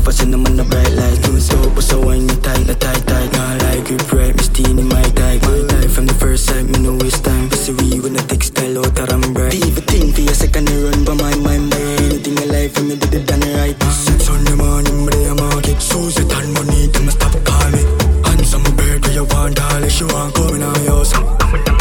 Nagpasan 0.00 0.32
naman 0.32 0.56
na 0.56 0.64
bright 0.64 0.96
lights 0.96 1.20
Doing 1.28 1.44
so 1.44 1.60
pa 1.76 1.84
so 1.84 2.00
wine 2.00 2.24
niya 2.24 2.40
tight 2.40 2.64
na 2.64 2.72
tight 2.72 3.04
tight. 3.04 3.28
Not 3.36 3.60
like 3.68 3.84
you 3.92 4.00
bright, 4.08 4.32
misty 4.32 4.64
ni 4.64 4.80
my 4.80 5.04
type 5.12 5.44
My 5.44 5.60
type 5.68 5.92
from 5.92 6.08
the 6.08 6.16
first 6.16 6.48
sight, 6.48 6.64
me 6.64 6.80
no 6.80 6.96
waste 6.96 7.20
time. 7.20 7.52
Kasi 7.52 7.76
we 7.76 8.00
were 8.00 8.08
na 8.08 8.24
textile 8.24 8.80
oh, 8.80 8.88
o 8.88 8.88
tarang 8.96 9.20
bright. 9.36 9.52
Di 9.52 9.60
ba 9.68 9.84
ting, 9.84 10.08
kaya 10.16 10.32
sa 10.32 10.48
kaniron 10.48 11.04
ba 11.04 11.12
my 11.20 11.36
my 11.44 11.60
my 11.60 11.84
Anything 12.00 12.32
life, 12.48 12.72
from 12.72 12.88
me 12.88 12.96
did 12.96 13.12
it 13.12 13.28
done 13.28 13.44
right 13.60 13.76
Sets 13.92 14.32
on 14.32 14.40
naman 14.48 14.88
yung 14.88 15.04
mreya 15.04 15.36
makit 15.36 15.76
Susitan 15.84 16.48
mo 16.56 16.64
ni 16.64 16.88
tamas 16.88 17.20
tap 17.20 17.36
kami 17.44 17.84
Handsome 18.24 18.64
bird, 18.80 19.04
kaya 19.04 19.20
wang 19.20 19.52
dali 19.52 19.92
Siya 19.92 20.08
ang 20.16 20.32
kuminayos 20.32 21.12
Ang 21.12 21.60
tamal 21.68 21.79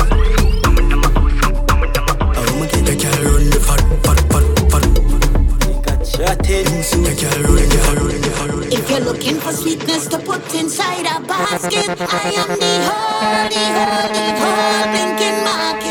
If 8.72 8.90
you're 8.90 9.00
looking 9.00 9.36
for 9.40 9.54
sweetness 9.54 10.08
to 10.08 10.20
put 10.20 10.54
inside 10.54 11.06
a 11.06 11.22
basket, 11.26 11.96
I 11.98 12.34
am 12.36 12.60
the 12.60 12.76
holy, 12.92 13.64
holy, 13.80 14.28
holy, 14.36 14.98
thinking 14.98 15.44
market. 15.46 15.89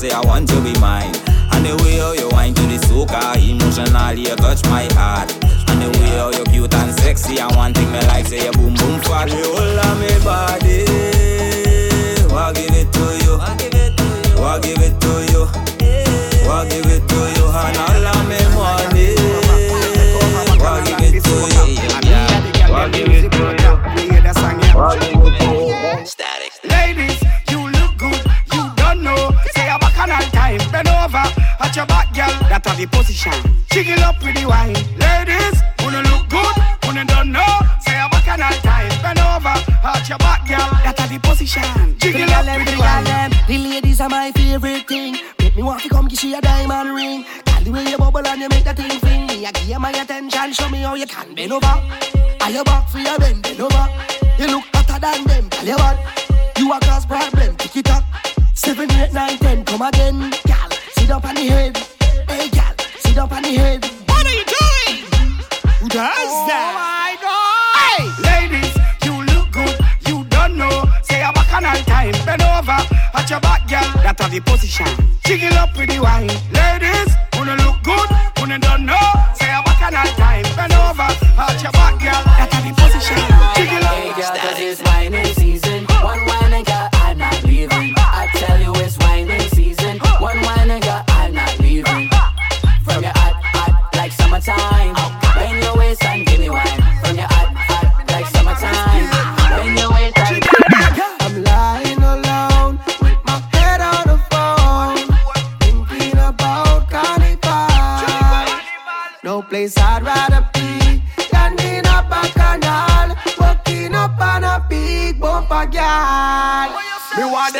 say 0.00 0.10
I 0.12 0.20
want 0.20 0.48
to 0.48 0.60
be 0.62 0.72
mine. 0.80 1.12
And 1.52 1.66
the 1.66 1.76
way 1.84 1.98
how 1.98 2.12
you 2.12 2.30
whine 2.30 2.54
to 2.54 2.62
the 2.62 2.78
soca, 2.88 3.36
emotionally 3.36 4.22
you 4.22 4.36
touch 4.36 4.64
my 4.64 4.88
heart. 4.96 5.30
And 5.68 5.82
the 5.82 5.90
way 6.00 6.16
how 6.16 6.30
you 6.30 6.44
cute 6.44 6.72
and 6.72 6.94
sexy, 7.00 7.38
and 7.38 7.54
one 7.54 7.74
thing 7.74 7.92
me 7.92 8.00
like 8.08 8.24
say 8.24 8.46
you 8.46 8.52
boom 8.52 8.72
boom 8.80 9.00
fat. 9.04 9.28
The 9.28 9.44
whole 9.44 9.60
of 9.60 10.00
me 10.00 10.08
body, 10.24 10.88
I 12.32 12.52
give 12.56 12.72
it 12.72 12.88
to 12.96 13.04
you. 13.24 13.36
I 13.44 13.52
give 13.60 13.76
it 13.76 13.92
to 14.00 14.08
you. 14.24 14.40
I 14.40 14.58
give 14.64 14.80
it 14.80 14.96
to 15.04 15.12
you. 15.32 15.44
I 16.48 16.64
give 16.70 16.88
it 16.88 17.04
to 17.04 17.20
you. 17.36 17.46
And 17.52 17.76
all 17.84 18.06
of 18.08 18.24
me 18.24 18.40
money, 18.56 19.20
I 20.64 20.80
give 20.80 21.12
it 21.12 21.20
to 21.28 21.36
you. 21.52 21.64
I 22.72 22.88
give 22.88 23.12
it 23.12 23.30
to 23.32 23.38
you. 23.52 23.59
the 32.80 32.96
position. 32.96 33.32
Jiggle 33.70 34.02
up 34.04 34.18
pretty 34.20 34.46
wine. 34.46 34.72
Ladies, 34.96 35.60
wanna 35.80 36.00
look 36.08 36.28
good, 36.30 36.56
wanna 36.84 37.04
don't 37.04 37.30
know. 37.30 37.52
Say 37.84 37.92
I'm 37.92 38.08
back 38.08 38.28
and 38.28 38.42
all 38.42 38.56
tie. 38.64 38.88
Bend 39.02 39.20
over, 39.20 39.54
arch 39.84 40.08
your 40.08 40.18
back, 40.18 40.48
girl. 40.48 40.70
That 40.84 40.96
a 40.98 41.12
the 41.12 41.18
position. 41.20 41.98
Jiggle 41.98 42.26
the 42.26 42.32
up 42.32 42.44
pretty 42.46 42.76
wine. 42.78 43.30
The 43.46 43.58
ladies 43.58 44.00
are 44.00 44.08
my 44.08 44.32
favorite 44.32 44.88
thing. 44.88 45.18
Make 45.38 45.56
me 45.56 45.62
want 45.62 45.82
to 45.82 45.88
come 45.90 46.08
give 46.08 46.24
you 46.24 46.38
a 46.38 46.40
diamond 46.40 46.94
ring. 46.94 47.24
Call 47.44 47.62
the 47.62 47.70
way 47.70 47.84
you 47.84 47.98
bubble 47.98 48.26
and 48.26 48.40
you 48.40 48.48
make 48.48 48.64
that 48.64 48.76
thing 48.76 48.98
fling. 48.98 49.26
Me, 49.26 49.44
I 49.44 49.52
give 49.52 49.68
you 49.68 49.78
my 49.78 49.90
attention. 49.90 50.52
Show 50.52 50.68
me 50.70 50.78
how 50.78 50.94
you 50.94 51.06
can 51.06 51.34
bend 51.34 51.52
over. 51.52 51.66
Are 51.66 52.50
you 52.50 52.64
back 52.64 52.88
for 52.88 52.98
your 52.98 53.18
bend? 53.18 53.42
Bend 53.42 53.60
over. 53.60 53.86
You 54.38 54.46
look 54.56 54.64
hotter 54.72 54.98
than 54.98 55.24
them. 55.24 55.50
Tell 55.50 55.66
you 55.66 55.76
what. 55.76 55.98
You 56.56 56.72
are 56.72 56.80
cause 56.80 57.04
problem. 57.04 57.56
Pick 57.56 57.76
it 57.76 57.90
up. 57.90 58.04
Seven, 58.54 58.90
eight, 58.92 59.12
nine, 59.12 59.36
ten. 59.36 59.64
Come 59.66 59.82
again, 59.82 60.30
girl. 60.46 60.70
Sit 60.96 61.10
up 61.10 61.26
on 61.26 61.34
the 61.34 61.44
head 61.44 61.79
head. 63.54 63.84
What 64.06 64.26
are 64.26 64.36
you 64.40 64.44
doing? 64.44 65.04
Who 65.80 65.88
does 65.88 66.32
oh 66.32 66.46
that? 66.48 66.70
my 66.76 67.16
God! 67.24 67.74
Hey, 67.80 68.04
ladies, 68.28 68.74
you 69.04 69.14
look 69.34 69.50
good. 69.52 69.76
You 70.06 70.24
don't 70.28 70.56
know. 70.56 70.84
Say 71.02 71.22
a 71.22 71.26
all 71.26 71.34
time. 71.34 72.12
Bend 72.26 72.42
over 72.42 72.78
at 73.14 73.30
your 73.30 73.40
back, 73.40 73.68
girl. 73.68 73.88
That 74.02 74.20
are 74.20 74.28
the 74.28 74.40
position. 74.40 74.88
Jiggle 75.24 75.54
up 75.58 75.76
with 75.76 75.90
the 75.90 76.00
wine, 76.00 76.30
ladies. 76.52 77.10
Wanna 77.34 77.56
look 77.64 77.82
good? 77.82 78.08
Wanna 78.38 78.58
don't 78.58 78.86
know. 78.86 79.06
Say 79.34 79.50
a 79.50 79.56
all 79.56 79.64
time. 79.64 80.44
Bend 80.56 80.72
over 80.72 81.02
at 81.02 81.62
your 81.62 81.72
back. 81.72 81.79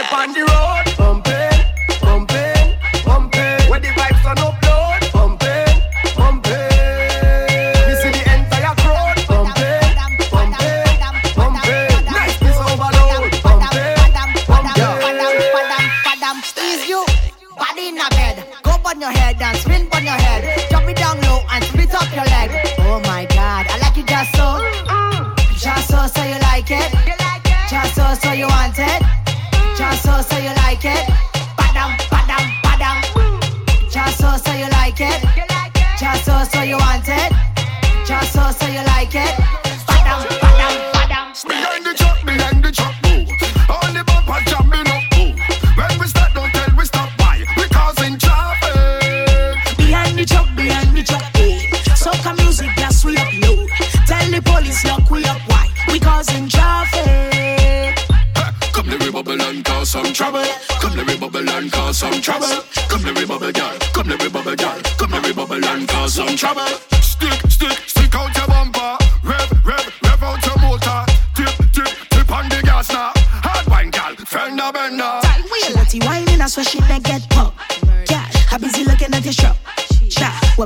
step 0.02 0.12
on 0.14 0.32
the 0.32 0.49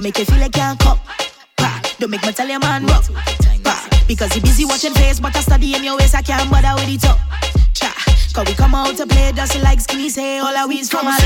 make 0.05 0.19
you 0.19 0.27
feel 0.27 0.37
like 0.39 0.55
you 0.55 0.61
can't 0.61 0.79
cop. 0.79 0.99
Don't 1.99 2.11
make 2.11 2.23
me 2.27 2.33
tell 2.33 2.47
your 2.47 2.61
man 2.61 2.85
rock. 2.85 3.05
Because 4.07 4.35
he 4.35 4.41
busy 4.41 4.67
watching 4.67 4.93
face, 4.93 5.19
but 5.19 5.35
I 5.35 5.41
study 5.41 5.75
in 5.75 5.83
your 5.83 5.97
waist. 5.97 6.15
I 6.15 6.21
can't 6.21 6.51
bother 6.51 6.75
with 6.77 6.91
it 6.93 7.09
up. 7.09 7.19
Cause 8.35 8.47
we 8.47 8.55
come 8.55 8.75
out 8.75 8.97
to 8.97 9.07
play 9.07 9.33
just 9.33 9.59
like 9.63 9.81
skinny 9.81 10.11
say, 10.11 10.39
all 10.41 10.55
our 10.55 10.69
weeds 10.69 10.91
from 10.91 11.07
our 11.07 11.19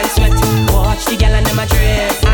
and 0.00 0.10
sweat. 0.10 0.32
Watch 0.72 1.06
the 1.06 1.16
gal 1.16 1.34
and 1.34 1.46
them 1.46 1.58
a 1.58 1.66
drift. 1.66 2.27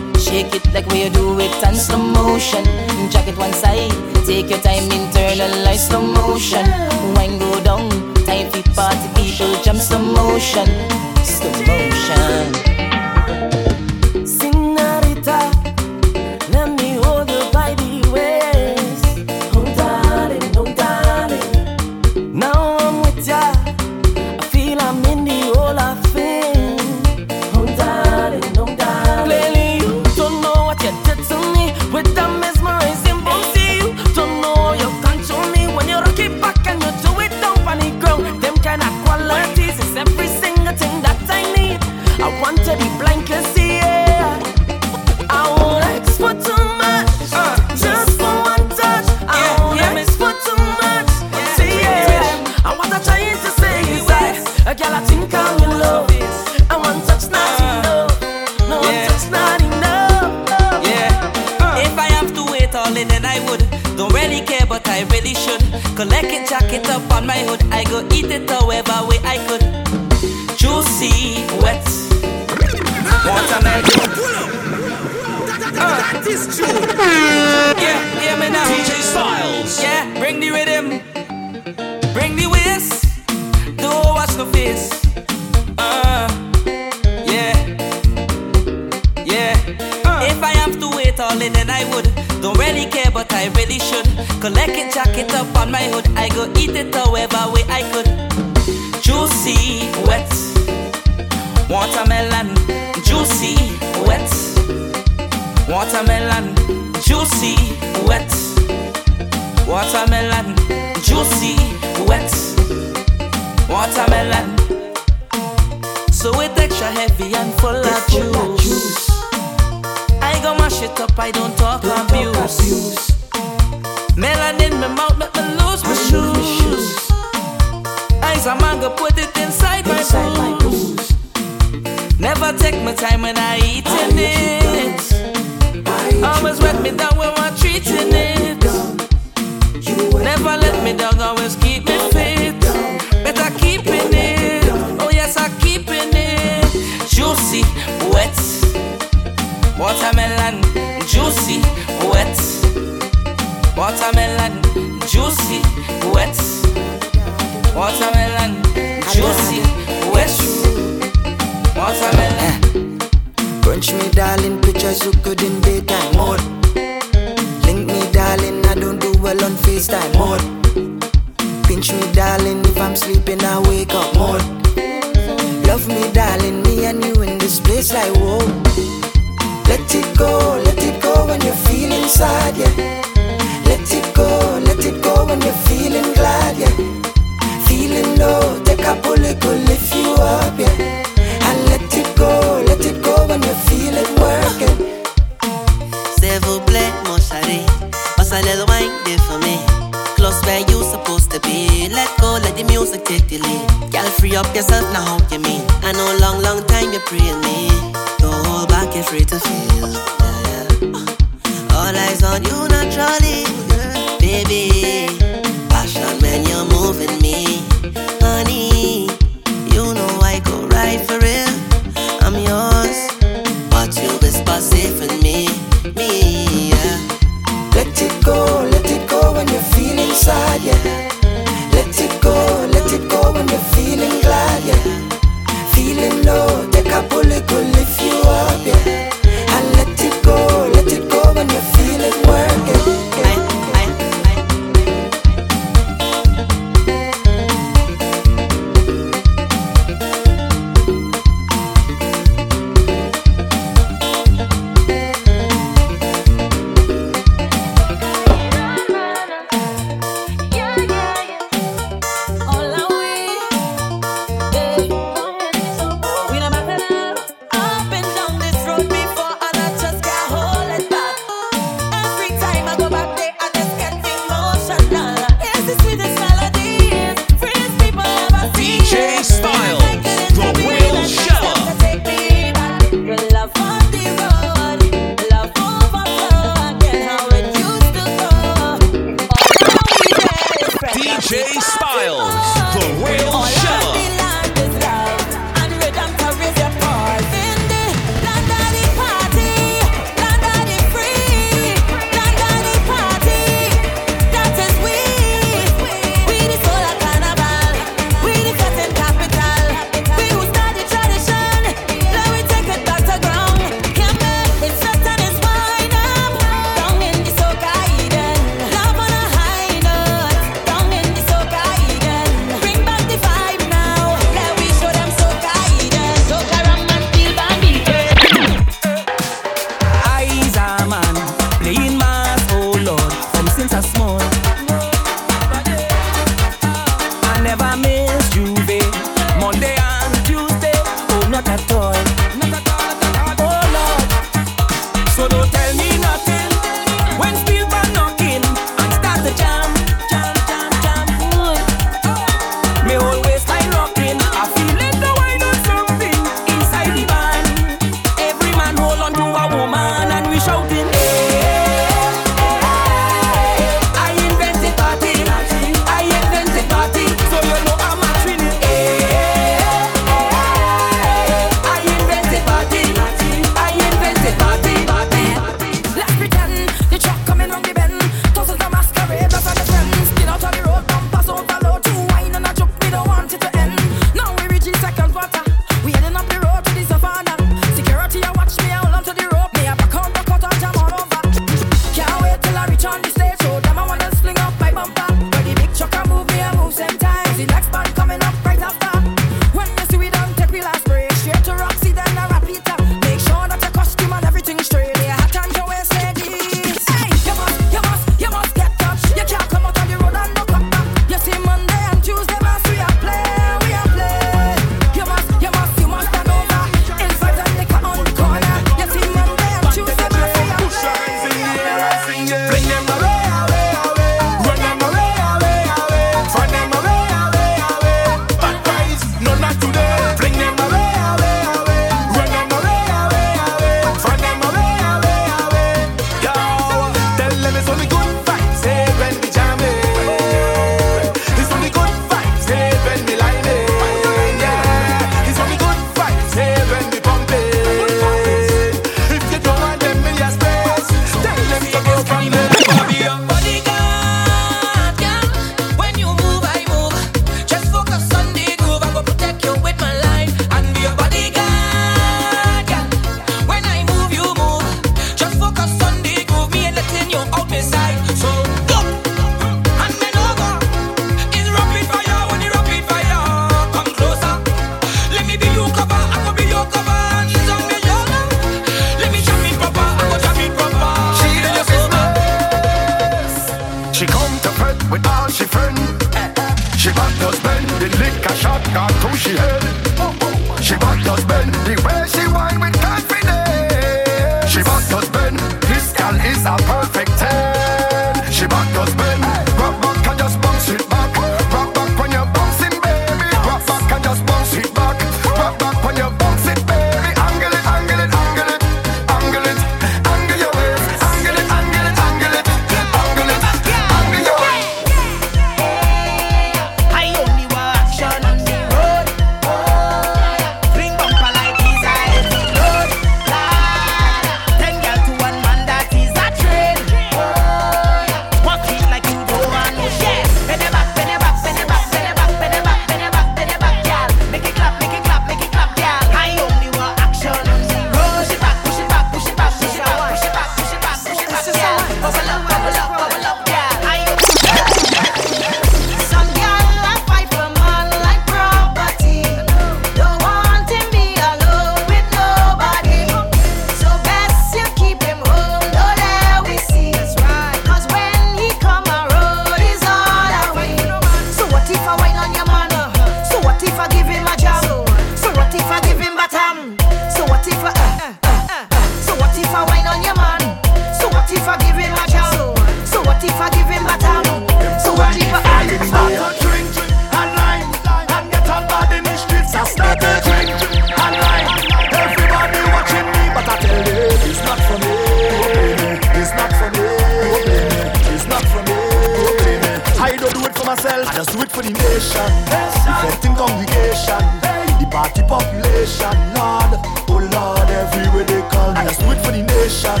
Party 595.08 595.22
population. 595.22 596.12
Lord, 596.36 596.72
oh 597.08 597.28
Lord, 597.32 597.68
everywhere 597.70 598.24
they 598.24 598.42
call 598.50 598.72
me. 598.72 598.80
I 598.80 598.94
do 598.98 599.10
it 599.12 599.24
for 599.24 599.32
the 599.32 599.42
nation. 599.42 600.00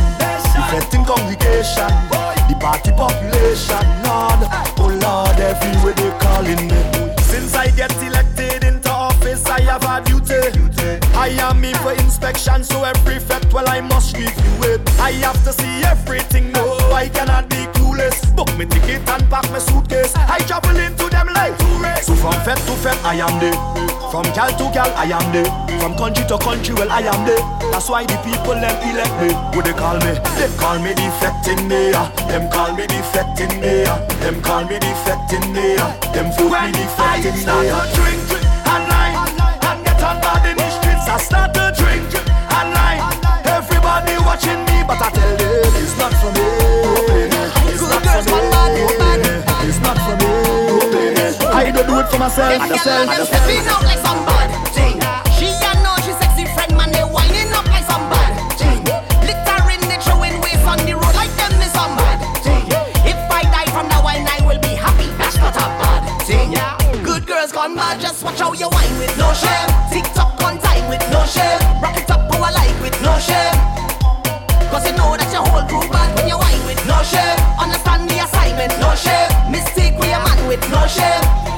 Affecting 0.58 1.04
congregation, 1.04 1.88
the 2.48 2.56
party 2.60 2.92
population. 2.92 3.84
Lord, 4.04 4.40
oh 4.78 4.98
Lord, 5.00 5.38
everywhere 5.40 5.94
they 5.94 6.10
calling 6.18 6.68
me. 6.68 7.14
Since 7.22 7.54
I 7.54 7.70
get 7.70 7.92
elected 8.02 8.57
I 9.58 9.60
have 9.62 9.82
a 9.82 9.98
duty. 10.06 10.38
I 11.18 11.34
am 11.42 11.64
in 11.64 11.74
for 11.82 11.92
inspection, 11.92 12.62
so 12.62 12.84
every 12.84 13.18
fact, 13.18 13.52
well, 13.52 13.68
I 13.68 13.80
must 13.80 14.16
review 14.16 14.56
it. 14.70 14.80
I 15.00 15.10
have 15.26 15.42
to 15.42 15.52
see 15.52 15.82
everything, 15.82 16.52
no, 16.52 16.78
I 16.94 17.08
cannot 17.08 17.48
be 17.50 17.66
clueless. 17.74 18.22
Book 18.36 18.46
me 18.56 18.66
ticket 18.66 19.02
and 19.10 19.28
pack 19.28 19.50
my 19.50 19.58
suitcase. 19.58 20.14
I 20.14 20.38
travel 20.46 20.78
into 20.78 21.10
them 21.10 21.26
like 21.34 21.58
tourists. 21.58 22.06
So 22.06 22.14
from 22.14 22.38
fed 22.46 22.58
to 22.58 22.74
fed, 22.78 22.98
I 23.02 23.18
am 23.18 23.34
there. 23.42 23.58
From 24.14 24.30
gal 24.30 24.54
to 24.54 24.70
gal, 24.70 24.90
I 24.94 25.10
am 25.10 25.26
there. 25.34 25.50
From 25.80 25.98
country 25.98 26.24
to 26.28 26.38
country, 26.38 26.74
well, 26.74 26.90
I 26.90 27.02
am 27.02 27.26
there. 27.26 27.42
That's 27.74 27.90
why 27.90 28.06
the 28.06 28.14
people 28.22 28.54
them 28.54 28.78
elect 28.86 29.14
me. 29.18 29.34
What 29.58 29.66
they 29.66 29.74
call 29.74 29.98
me? 30.06 30.14
They 30.38 30.48
call 30.54 30.78
me 30.78 30.94
defecting 30.94 31.66
mayor. 31.66 32.06
Them 32.30 32.46
call 32.48 32.78
me 32.78 32.86
defecting 32.86 33.58
mayor. 33.58 33.98
Them 34.22 34.40
call 34.40 34.62
me 34.70 34.78
defecting 34.78 35.50
mayor. 35.50 35.90
Them 36.14 36.30
vote 36.38 36.54
me 36.62 36.70
defecting 36.78 37.42
mayor. 37.42 37.74
I 37.74 37.82
start 37.82 37.90
to 37.90 37.96
drink 37.98 38.38
and 38.68 38.84
line 38.88 39.17
bad 40.28 40.44
in 40.50 40.56
the 40.60 40.68
streets. 40.76 41.06
I 41.08 41.16
start 41.16 41.54
to 41.56 41.72
drink 41.80 42.04
and 42.12 42.68
line. 42.76 43.00
Everybody 43.48 44.14
watching 44.28 44.60
me, 44.68 44.84
but 44.84 45.00
I 45.00 45.08
tell 45.16 45.34
them 45.40 45.72
it's 45.80 45.96
not 45.96 46.12
for 46.20 46.30
me. 46.36 46.48
It's 47.72 47.80
not 47.80 48.04
for 48.04 48.20
me. 48.28 48.84
It's 49.68 49.80
not 49.80 49.98
for 50.04 50.14
me. 50.20 50.32
I 51.60 51.72
don't 51.72 51.86
do 51.88 51.94
it 52.00 52.08
for 52.12 52.18
myself. 52.18 52.52
If 52.52 52.60
you 52.60 52.76
like 52.76 53.16
them 53.16 53.24
stepping 53.24 53.66
out 53.72 53.84
like 53.88 54.02
some 54.04 54.20
bad 54.28 54.48
thing. 54.76 54.96
She 55.36 55.48
and 55.48 55.80
know 55.84 55.96
she 56.04 56.12
sexy 56.20 56.44
friend 56.54 56.72
man 56.76 56.92
they 56.92 57.06
whining 57.14 57.50
up 57.56 57.66
like 57.72 57.86
some 57.88 58.04
bad 58.12 58.32
thing. 58.60 58.84
Littering 59.24 59.82
they 59.88 59.98
throwing 60.04 60.36
waste 60.44 60.66
on 60.68 60.78
the 60.84 60.92
road 60.92 61.14
like 61.16 61.32
them 61.40 61.56
is 61.64 61.72
some 61.72 61.96
bad 61.96 62.20
thing. 62.44 62.64
If 63.08 63.18
I 63.32 63.42
die 63.48 63.70
from 63.72 63.88
now 63.88 64.04
on 64.04 64.28
I 64.28 64.38
will 64.44 64.60
be 64.60 64.76
happy. 64.76 65.08
That's 65.16 65.36
not 65.40 65.56
a 65.56 65.66
bad 65.80 66.02
thing. 66.28 66.52
Good 67.02 67.26
girls 67.26 67.52
gone 67.52 67.74
bad. 67.74 68.00
Just 68.00 68.22
watch 68.22 68.40
how 68.40 68.52
you 68.52 68.68
whine 68.68 68.94
with 69.00 69.16
no 69.16 69.32
shame. 69.32 69.77
Shame. 71.28 71.60
Rock 71.82 71.96
it 71.96 72.10
up 72.10 72.30
like 72.40 72.80
with 72.80 72.96
no 73.02 73.12
shame. 73.20 73.56
Cause 74.72 74.84
you 74.88 74.96
know 74.96 75.16
that 75.16 75.28
your 75.32 75.44
whole 75.44 75.66
crew 75.68 75.84
bad 75.92 76.14
when 76.16 76.28
you 76.28 76.38
whine 76.38 76.64
with 76.64 76.80
no 76.86 77.02
shame. 77.04 77.38
Understand 77.60 78.08
the 78.08 78.24
assignment, 78.24 78.72
no 78.80 78.94
shame. 78.96 79.52
Mistake 79.52 79.98
man 80.00 80.48
with 80.48 80.64
no 80.70 80.86
shame. 80.86 81.57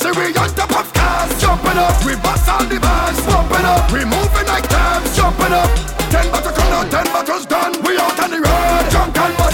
See 0.00 0.12
we 0.16 0.32
on 0.40 0.48
top 0.56 0.72
of 0.72 0.88
cars. 0.94 1.30
Jumping 1.40 1.78
up, 1.78 1.96
we 2.04 2.16
bust 2.16 2.48
all 2.48 2.64
the 2.64 2.78
bars. 2.80 3.20
Bumping 3.28 3.66
up, 3.68 3.84
we 3.92 4.00
moving 4.04 4.46
like 4.48 4.66
tabs. 4.68 5.14
Jumping 5.16 5.52
up, 5.52 5.70
ten 6.12 6.26
bottles 6.32 6.56
gone 6.56 6.88
ten 6.88 7.06
bottles 7.12 7.46
done. 7.46 7.72
We 7.84 7.98
out 7.98 8.18
on 8.24 8.30
the 8.30 8.40
road, 8.40 8.84
drunk 8.90 9.18
and 9.18 9.36
body. 9.36 9.49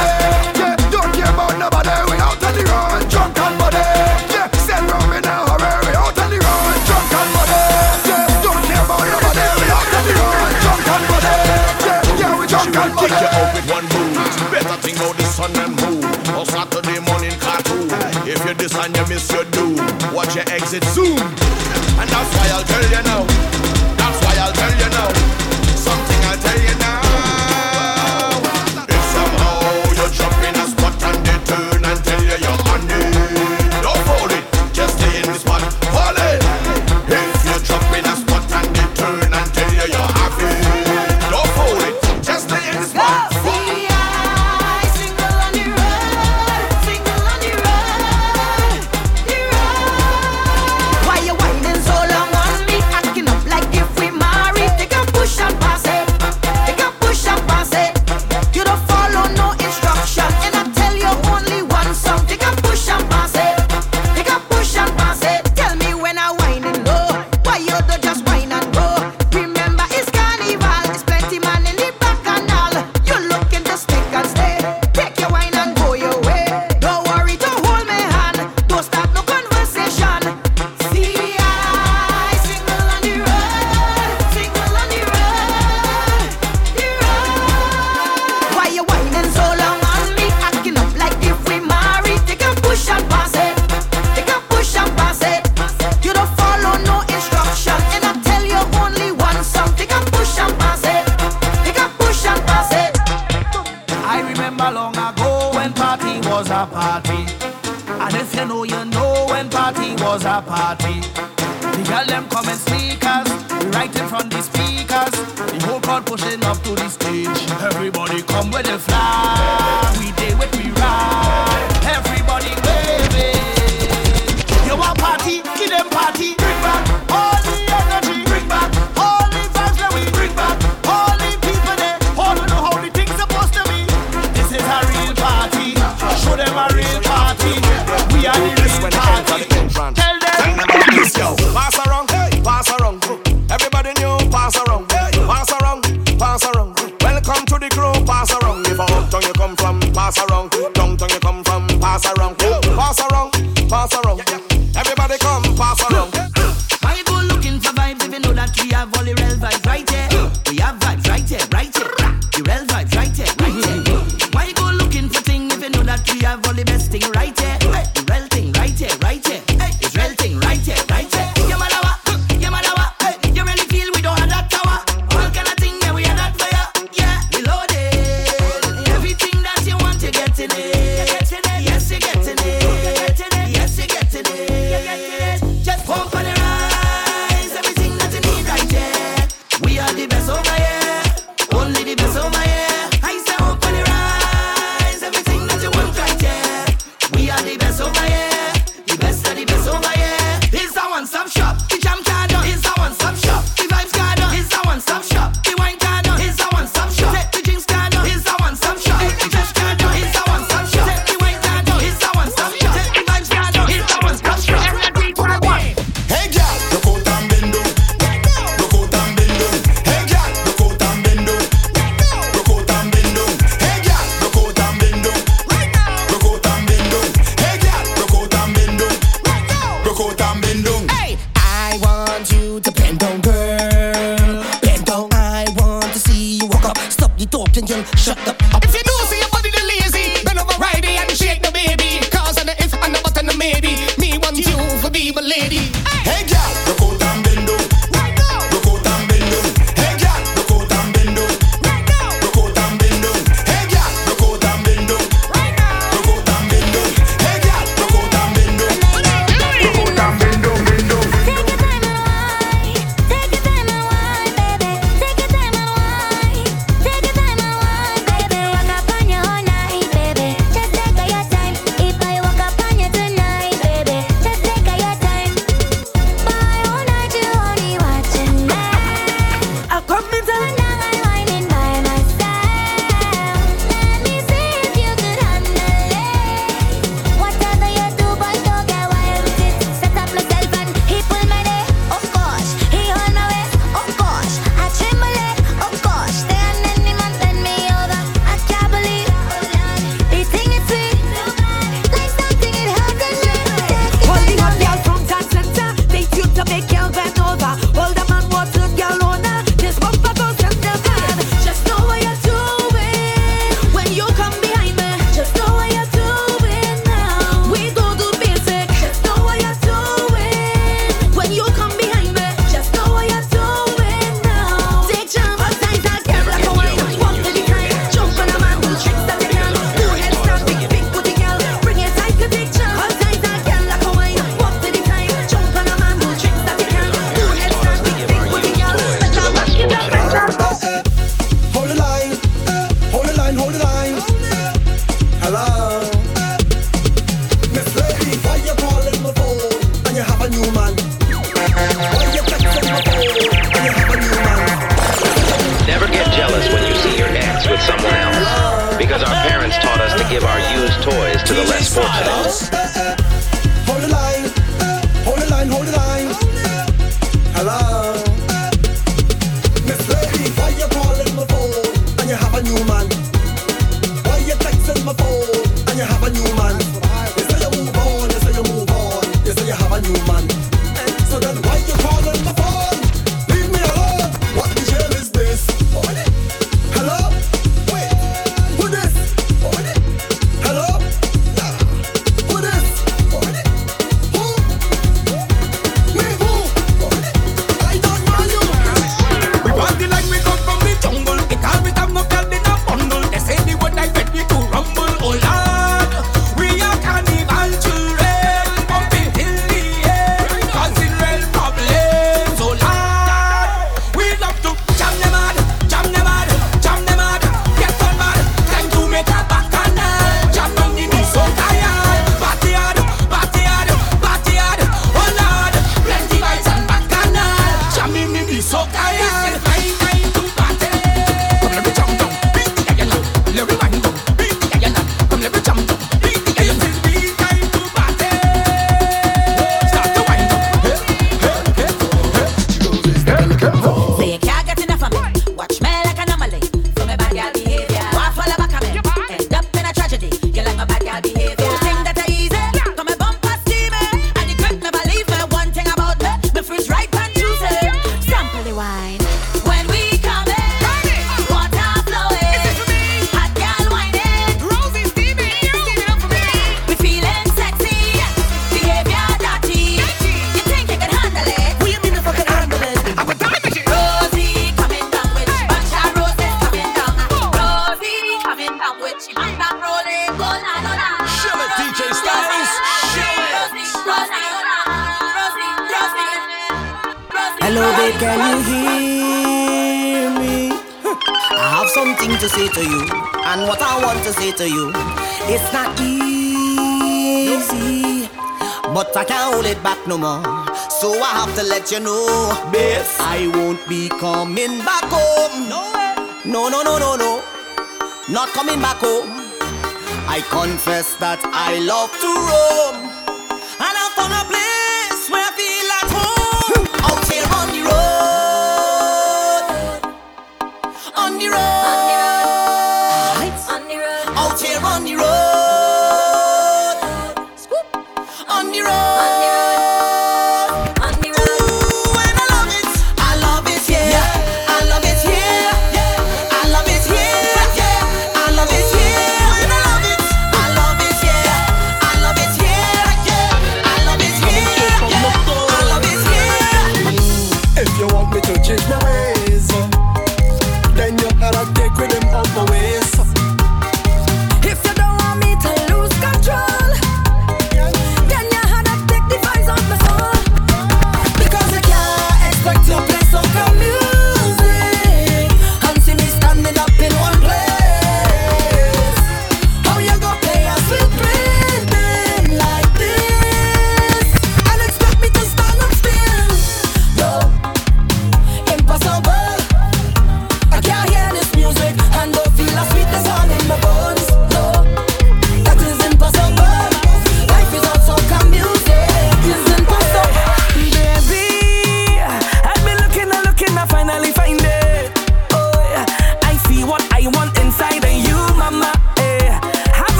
And 18.86 18.96
you 18.96 19.06
miss 19.08 19.32
your 19.32 19.44
do, 19.46 19.74
watch 20.14 20.36
your 20.36 20.44
exit 20.48 20.84
soon. 20.84 21.18
And 21.18 22.08
that's 22.08 22.36
why 22.36 22.48
I'll 22.52 22.62
tell 22.62 22.82
you 22.84 23.02
now. 23.02 23.35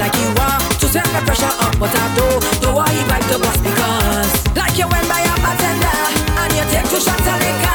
like 0.00 0.16
you 0.16 0.28
are. 0.40 0.58
To 0.80 0.86
turn 0.88 1.04
the 1.12 1.20
pressure 1.26 1.54
up 1.60 1.76
what 1.76 1.92
I 1.92 2.06
do 2.16 2.26
Do 2.64 2.68
I 2.72 2.88
invite 2.90 3.26
the 3.28 3.38
boss 3.38 3.58
because 3.60 4.56
Like 4.56 4.78
you 4.78 4.88
went 4.88 5.06
by 5.06 5.20
a 5.20 5.34
bartender 5.44 6.00
And 6.40 6.52
you 6.56 6.64
take 6.72 6.88
two 6.88 6.98
shots 6.98 7.28
of 7.28 7.36
liquor 7.38 7.69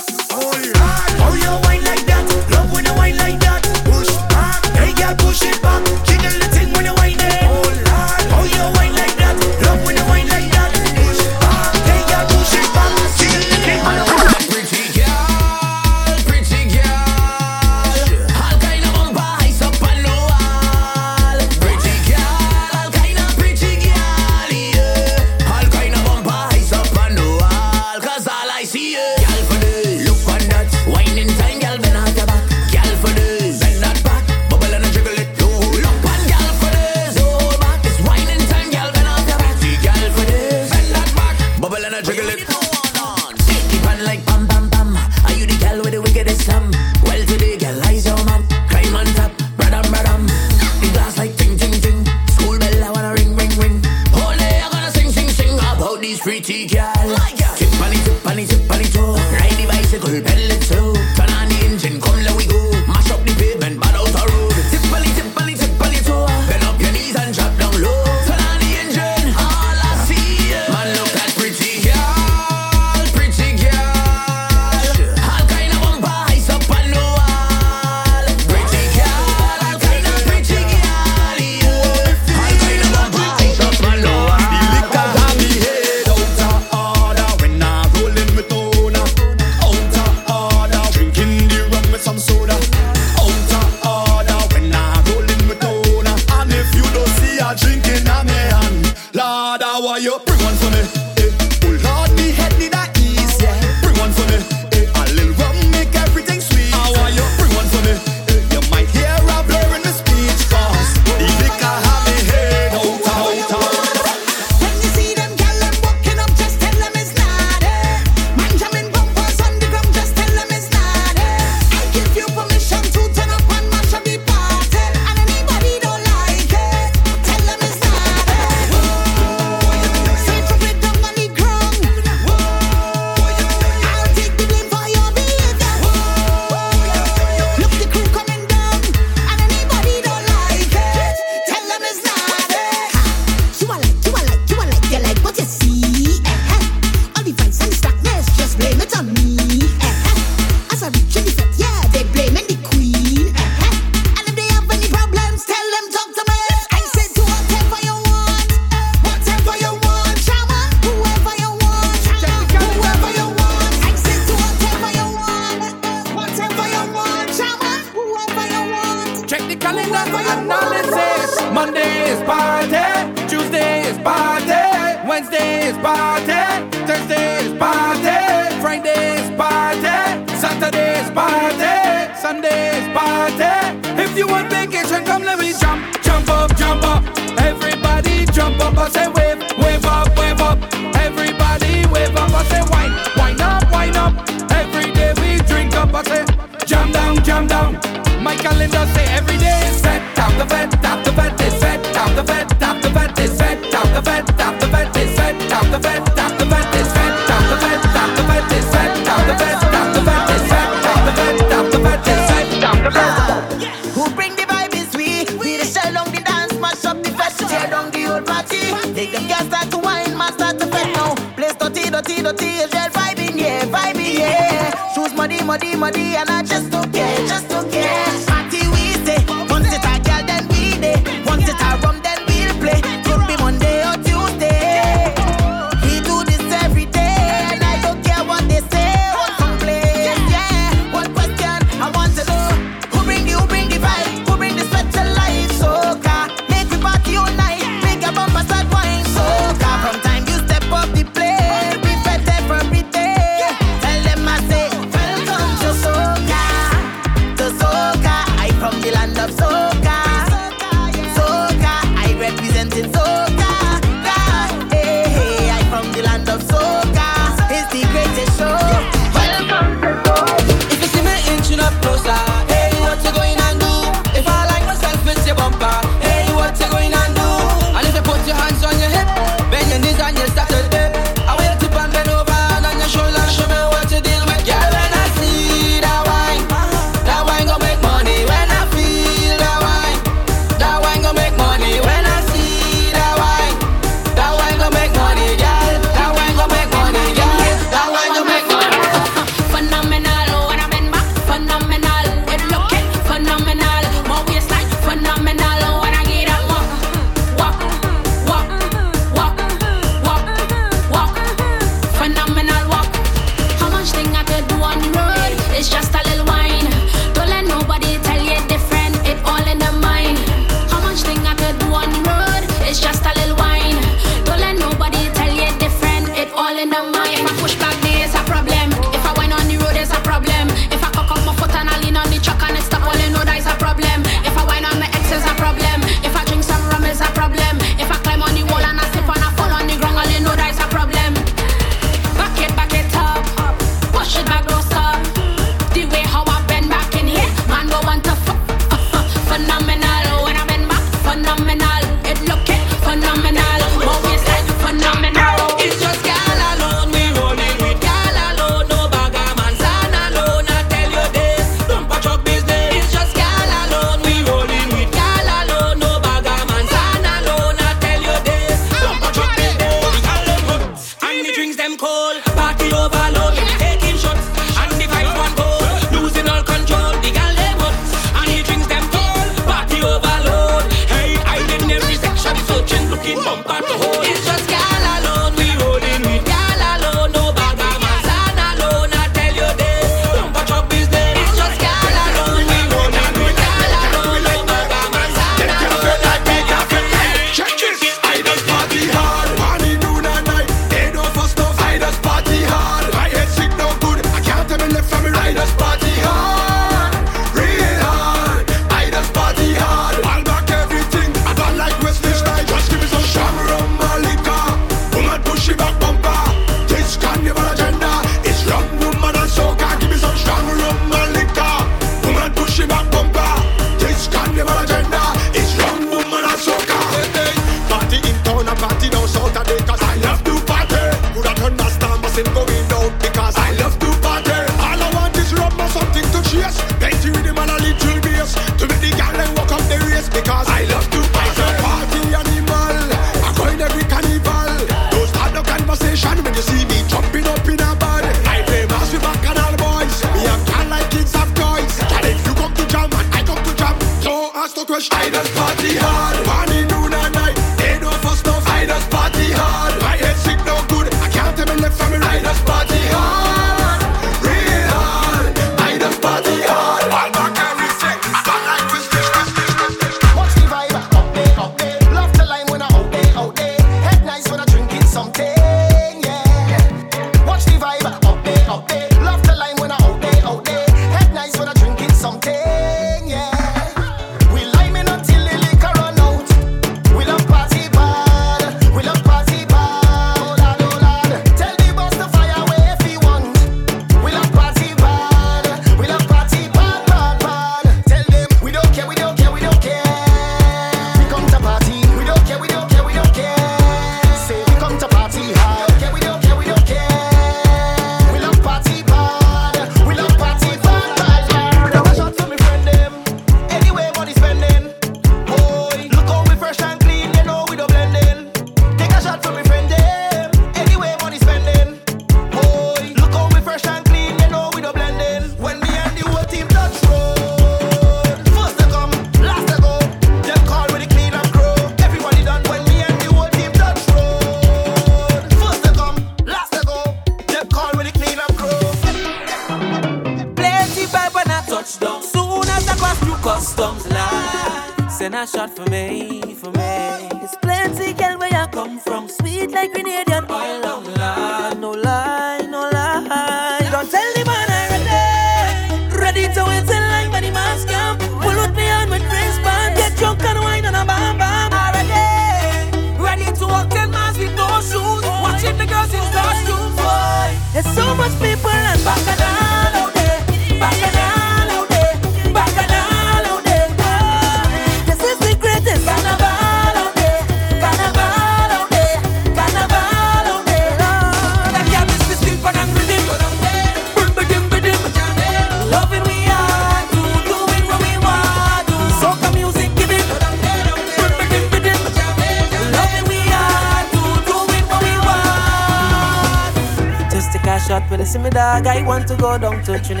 to 599.79 600.00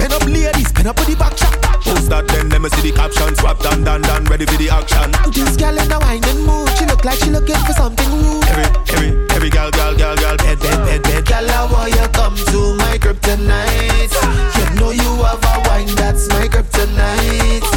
Pen 0.00 0.12
up 0.12 0.24
ladies, 0.24 0.72
pen 0.72 0.86
up 0.86 0.98
on 0.98 1.04
the 1.04 1.14
back 1.14 1.36
shot. 1.36 1.52
Post 1.84 2.08
that, 2.08 2.26
then 2.28 2.48
let 2.48 2.60
me 2.62 2.70
see 2.70 2.90
the 2.90 2.96
caption. 2.96 3.36
Swap, 3.36 3.60
done, 3.60 3.84
done, 3.84 4.00
done, 4.00 4.24
ready 4.24 4.46
for 4.46 4.56
the 4.56 4.70
action. 4.72 5.12
This 5.28 5.56
girl 5.60 5.76
in 5.76 5.92
a 5.92 5.98
whining 6.00 6.40
mood. 6.48 6.72
She 6.80 6.86
look 6.88 7.04
like 7.04 7.20
she 7.20 7.28
looking 7.28 7.60
for 7.68 7.76
something 7.76 8.08
rude. 8.08 8.48
Every, 8.48 8.64
every, 8.96 9.10
every 9.36 9.50
girl, 9.50 9.70
girl, 9.70 9.92
girl, 9.94 10.16
girl, 10.16 10.36
bed, 10.40 10.58
bed, 10.58 10.80
bed, 10.88 11.02
bed. 11.04 11.22
Girl, 11.28 11.50
I 11.52 11.68
want 11.68 11.92
you 11.92 12.08
come 12.16 12.36
to 12.48 12.60
my 12.80 12.96
kryptonite. 12.96 14.16
You 14.56 14.66
know 14.80 14.90
you 14.90 15.10
have 15.20 15.44
a 15.44 15.54
wine 15.68 15.92
that's 15.92 16.28
my 16.32 16.48
kryptonite. 16.48 17.68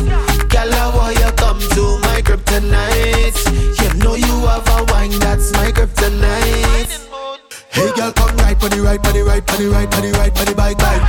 Girl, 0.47 0.71
I 0.71 0.95
want 0.95 1.19
you 1.19 1.31
come 1.35 1.59
to 1.59 1.83
my 2.07 2.23
kryptonite. 2.23 3.35
You 3.83 3.89
know 3.99 4.15
you 4.15 4.47
have 4.47 4.63
a 4.71 4.79
wine 4.95 5.11
that's 5.19 5.51
my 5.51 5.75
kryptonite. 5.75 7.03
Hey 7.75 7.91
girl, 7.99 8.13
come 8.15 8.37
right, 8.37 8.55
the 8.55 8.79
right, 8.79 9.01
the 9.03 9.23
right, 9.27 9.43
the 9.43 9.67
right, 9.67 9.91
the 9.91 10.11
right, 10.15 10.33
the 10.33 10.55
bike, 10.55 10.77
bike. 10.77 11.02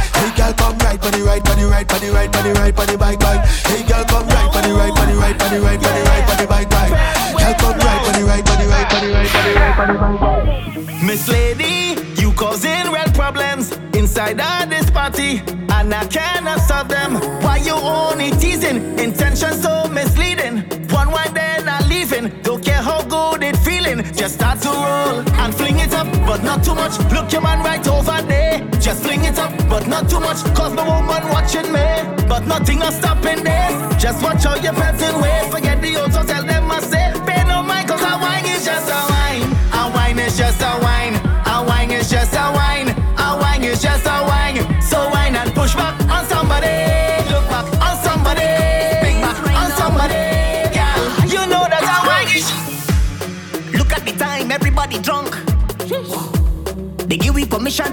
Right, 2.26 2.46
on 2.46 2.54
right, 2.54 2.78
on 2.78 2.86
the 2.86 2.98
bike, 2.98 3.20
bike. 3.20 3.44
Hey 3.66 3.86
girl, 3.86 4.04
come 4.04 4.26
right, 4.28 4.56
on 4.56 4.62
the 4.62 4.74
right, 4.74 4.98
on 4.98 5.08
the 5.08 5.16
right, 5.16 5.42
on 5.42 5.52
the 5.52 5.60
right, 5.60 5.78
on 5.78 6.04
right, 6.04 6.30
on 6.30 6.36
the 6.38 6.46
bike, 6.46 6.70
bike. 6.70 6.90
Girl, 7.38 7.54
come 7.54 7.78
right, 7.78 8.06
on 8.06 8.20
the 8.20 8.26
right, 8.26 8.50
on 8.50 8.58
the 8.58 8.66
right, 8.68 8.94
on 8.94 9.04
the 9.04 9.12
right, 9.12 9.34
on 9.34 9.44
the 9.44 9.54
right, 9.54 9.78
on 9.78 9.88
the 9.88 9.98
bike, 10.00 10.20
bike. 10.20 11.02
Miss 11.02 11.28
Lady, 11.28 12.00
you 12.20 12.32
causing 12.32 12.90
real 12.92 13.10
problems 13.14 13.72
inside 13.94 14.40
of 14.40 14.70
this 14.70 14.90
party, 14.90 15.42
and 15.68 15.94
I 15.94 16.06
cannot 16.06 16.60
solve 16.60 16.88
them. 16.88 17.14
Why 17.42 17.58
you 17.58 17.74
only 17.74 18.30
teasing? 18.32 18.98
Intention 18.98 19.52
so 19.52 19.86
misleading. 19.88 20.64
One 20.90 21.10
wine 21.10 21.34
then 21.34 21.68
I'm 21.68 21.88
leaving. 21.88 22.28
Don't 22.42 22.64
care 22.64 22.80
how 22.82 23.02
good 23.02 23.42
it 23.42 23.56
feeling. 23.58 24.02
Just 24.14 24.36
start 24.36 24.60
to 24.62 24.68
roll 24.68 25.28
and 25.40 25.54
fling 25.54 25.78
it 25.78 25.83
but 26.34 26.42
not 26.42 26.64
too 26.64 26.74
much. 26.74 26.98
Look 27.12 27.30
your 27.30 27.42
man 27.42 27.60
right 27.62 27.86
over 27.86 28.20
there. 28.26 28.58
Just 28.80 29.04
fling 29.04 29.24
it 29.24 29.38
up, 29.38 29.52
but 29.68 29.86
not 29.86 30.10
too 30.10 30.18
much. 30.18 30.42
Cause 30.58 30.74
no 30.74 30.84
woman 30.84 31.28
watching 31.28 31.70
me, 31.70 31.86
but 32.26 32.44
nothing 32.44 32.82
is 32.82 32.96
stopping 32.96 33.44
this. 33.44 34.02
Just 34.02 34.20
watch 34.20 34.42
how 34.42 34.56
you're 34.56 34.72
petting 34.72 35.20
ways. 35.22 35.46
Forget 35.54 35.80
the 35.80 35.94
old, 35.96 36.10
tell 36.10 36.44
them 36.44 36.72
I 36.72 36.80
say, 36.80 37.12
pay 37.24 37.44
no 37.44 37.62
mind, 37.62 37.88
cause 37.88 38.02
a 38.02 38.18
wine 38.18 38.46
is 38.46 38.64
just 38.64 38.88
a 38.90 39.00
wine. 39.12 39.46
A 39.78 39.82
wine 39.94 40.18
is 40.18 40.36
just 40.36 40.60
a 40.60 40.72
wine. 40.82 41.03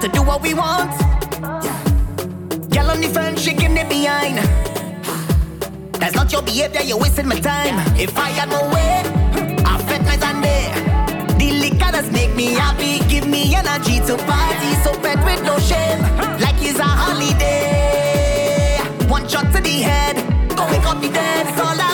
To 0.01 0.07
do 0.07 0.23
what 0.23 0.41
we 0.41 0.55
want. 0.55 0.89
Girl 2.71 2.89
on 2.89 3.01
the 3.01 3.09
front, 3.13 3.37
shaking 3.37 3.77
it 3.77 3.87
behind. 3.87 4.37
That's 6.01 6.15
not 6.15 6.31
your 6.31 6.41
behavior, 6.41 6.81
you're 6.81 6.97
wasting 6.97 7.27
my 7.27 7.39
time. 7.39 7.77
If 7.95 8.17
I 8.17 8.29
had 8.29 8.49
my 8.49 8.63
way, 8.73 9.03
I 9.63 9.77
fed 9.83 10.03
my 10.03 10.17
Sunday. 10.17 10.73
The 11.37 11.51
liquor 11.53 11.91
does 11.91 12.09
make 12.11 12.33
me 12.35 12.45
happy, 12.45 12.97
give 13.09 13.27
me 13.27 13.53
energy 13.53 13.99
to 14.07 14.17
party. 14.25 14.73
So 14.83 14.91
fed 15.01 15.23
with 15.23 15.43
no 15.43 15.59
shame, 15.59 16.01
like 16.41 16.57
it's 16.59 16.79
a 16.79 16.83
holiday. 16.83 18.79
One 19.07 19.27
shot 19.27 19.53
to 19.53 19.61
the 19.61 19.69
head, 19.69 20.15
go 20.57 20.65
wake 20.71 20.85
up 20.87 20.99
the 20.99 21.09
dead. 21.09 21.45
All 21.59 21.75
that 21.75 21.90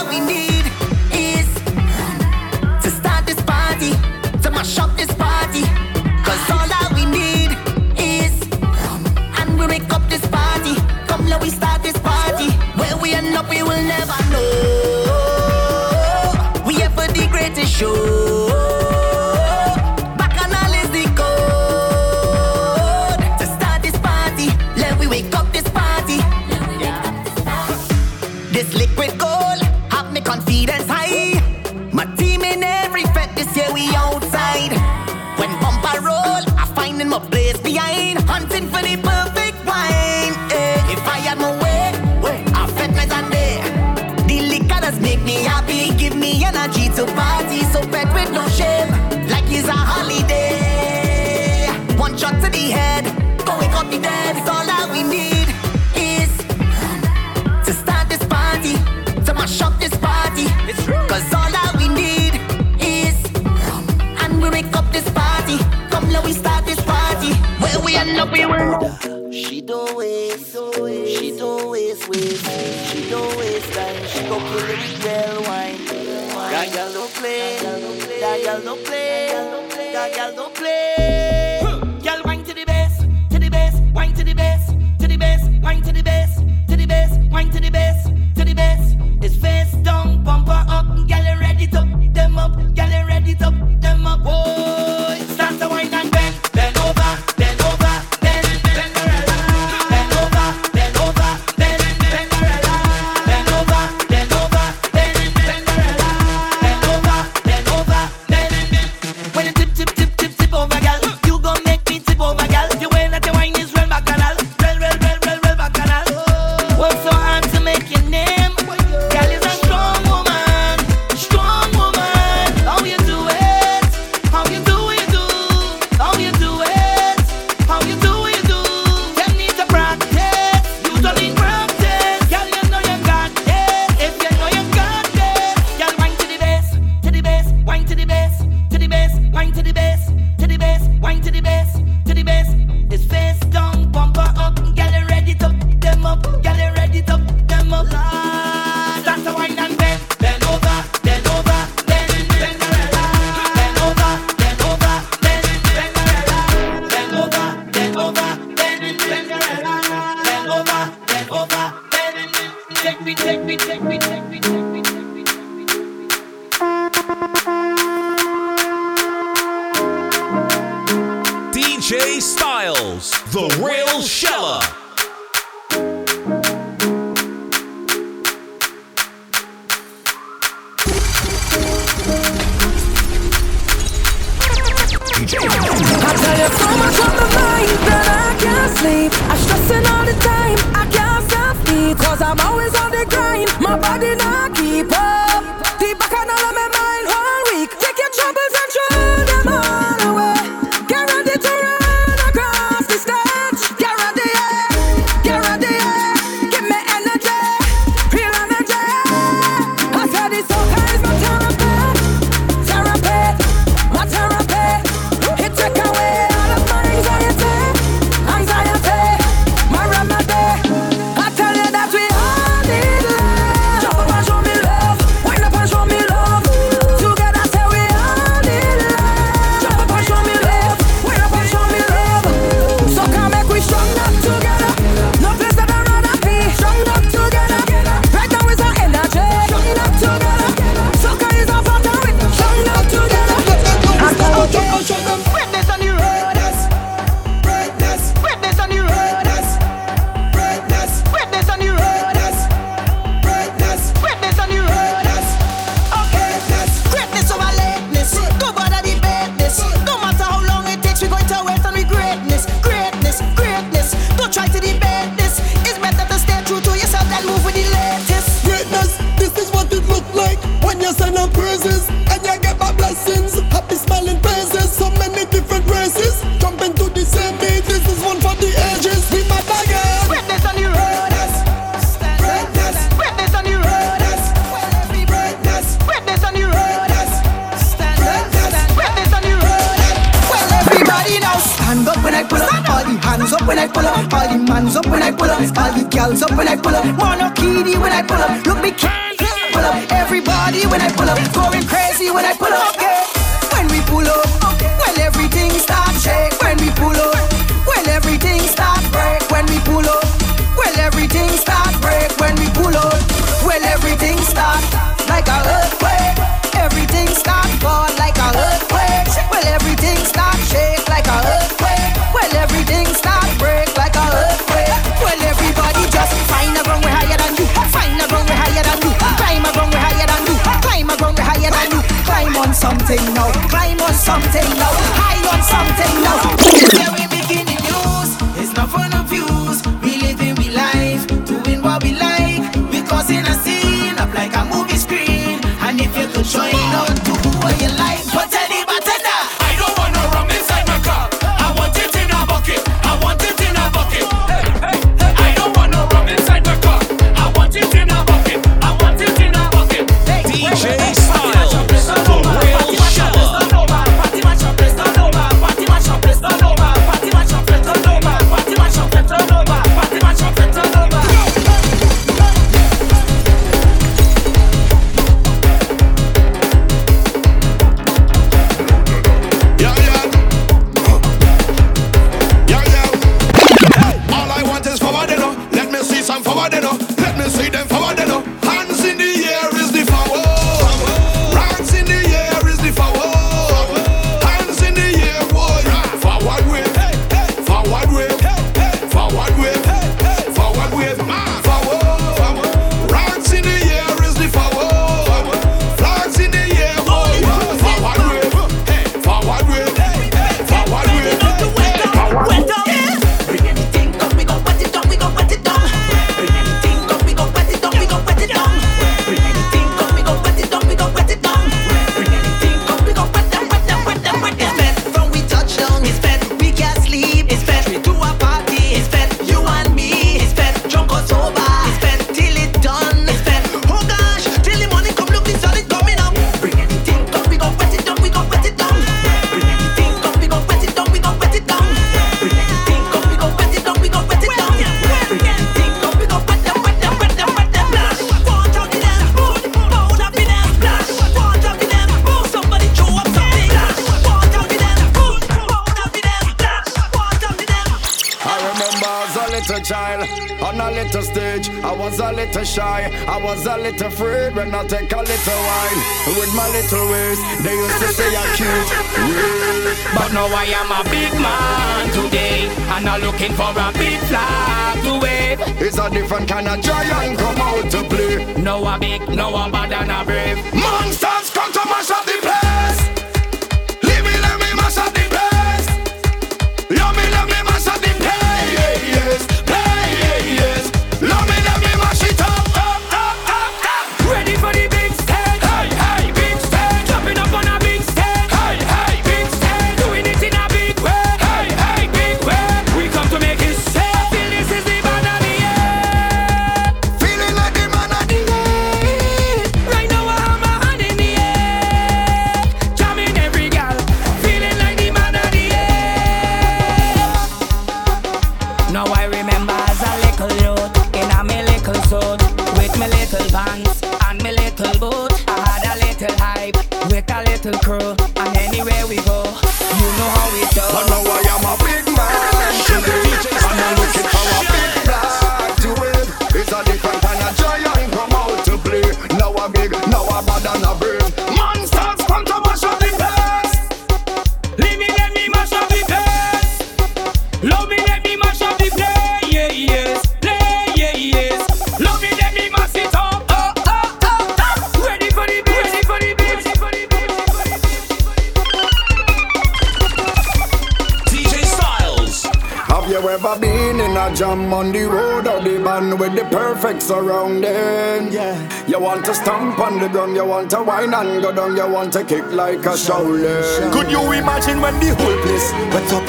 want 571.78 571.94
to 571.94 572.04
kick 572.04 572.26
like 572.32 572.66
a 572.66 572.74
Shaolin. 572.74 573.72
Could 573.72 573.92
you 573.92 574.02
imagine 574.12 574.60
when 574.60 574.74
the 574.82 574.90
whole 574.98 575.18
place 575.22 575.48
wet 575.70 575.94
up? 575.94 576.06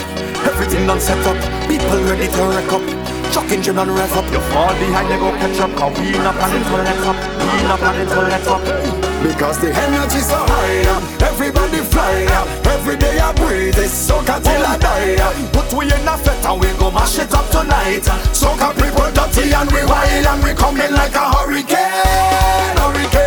Everything 0.49 0.87
done 0.87 0.99
set 0.99 1.21
up, 1.29 1.37
people 1.69 2.01
ready 2.09 2.25
to 2.25 2.43
wreck 2.49 2.73
up. 2.73 2.85
chucking 3.37 3.61
engine 3.61 3.77
and 3.77 3.91
rev 3.93 4.17
up. 4.17 4.25
You 4.33 4.41
fall 4.49 4.73
behind, 4.81 5.13
you 5.13 5.19
go 5.21 5.29
catch 5.37 5.61
up. 5.61 5.73
Cause 5.77 5.93
we 6.01 6.17
not 6.25 6.35
planning 6.41 6.65
to 6.65 6.77
let 6.89 7.05
up. 7.05 7.19
We 7.37 7.59
not 7.69 7.79
planning 7.85 8.09
to 8.09 8.21
let 8.33 8.49
up. 8.49 8.63
Because 9.21 9.59
the 9.61 9.69
energy's 9.69 10.25
so 10.25 10.41
high 10.41 10.89
up. 10.89 11.03
Everybody 11.21 11.85
fly 11.93 12.25
up. 12.41 12.49
Every 12.65 12.97
day 12.97 13.19
I 13.21 13.33
breathe 13.37 13.75
this 13.75 13.93
soca 13.93 14.41
till 14.41 14.65
I 14.65 14.79
die 14.79 15.21
up. 15.21 15.37
But 15.53 15.69
we 15.77 15.85
in 15.85 16.09
a 16.09 16.17
fete 16.17 16.49
and 16.49 16.61
we 16.61 16.73
go 16.81 16.91
mash 16.91 17.19
it 17.19 17.35
up 17.35 17.45
tonight. 17.53 18.09
Soca 18.33 18.73
people 18.73 19.11
dirty 19.13 19.53
and 19.53 19.69
we 19.69 19.85
wild 19.85 20.27
and 20.33 20.41
we 20.45 20.55
coming 20.57 20.93
like 20.97 21.13
a 21.13 21.25
hurricane. 21.37 22.73
Hurricane. 22.81 23.18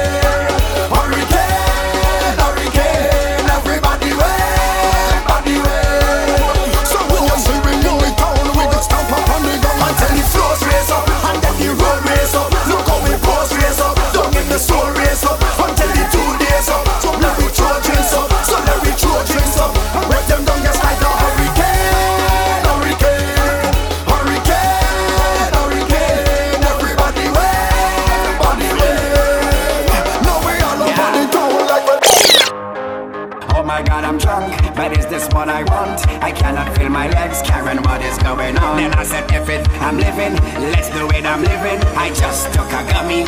what 35.42 35.50
I 35.50 35.64
want. 35.64 36.08
I 36.22 36.32
cannot 36.32 36.78
feel 36.78 36.90
my 36.90 37.10
legs, 37.10 37.42
Karen, 37.42 37.82
what 37.82 38.00
is 38.03 38.16
going 38.20 38.60
on? 38.60 38.78
Then 38.78 38.94
I 38.94 39.03
said, 39.03 39.26
if 39.32 39.50
it, 39.50 39.68
I'm 39.82 39.98
living, 39.98 40.36
let's 40.70 40.90
do 40.92 41.10
it, 41.10 41.26
I'm 41.26 41.42
living. 41.42 41.80
I 41.98 42.10
just 42.14 42.53
took 42.53 42.68
a 42.68 42.84
gummy, 42.92 43.22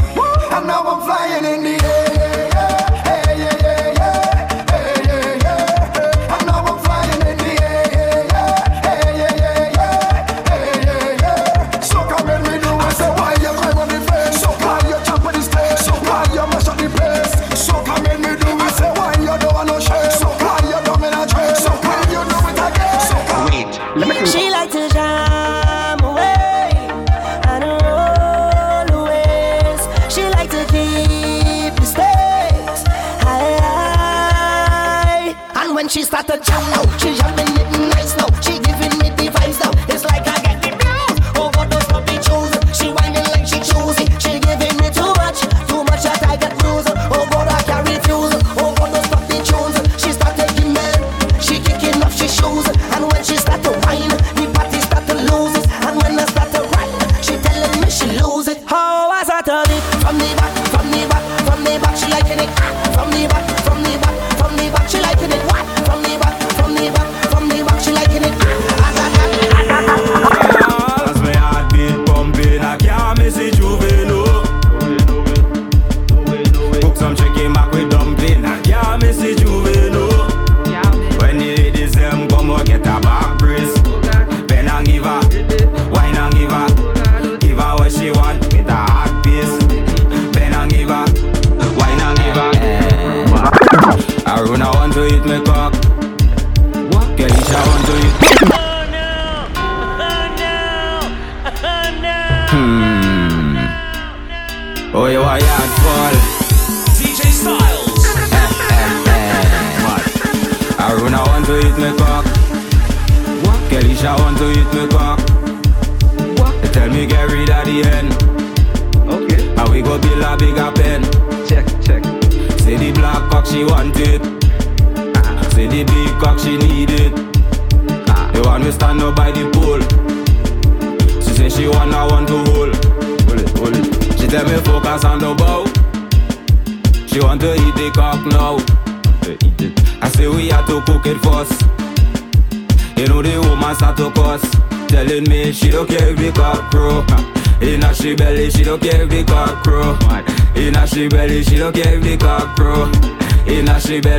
and 0.53 0.67
now 0.67 0.83
I'm 0.83 1.01
flying 1.07 1.43
in 1.43 1.63
the 1.63 1.83
air. 1.83 2.82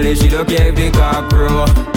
Charlie, 0.05 0.17
she 0.17 0.29
look 0.29 0.49
like 0.49 0.75
the 0.75 0.91
cockroach 0.91 1.94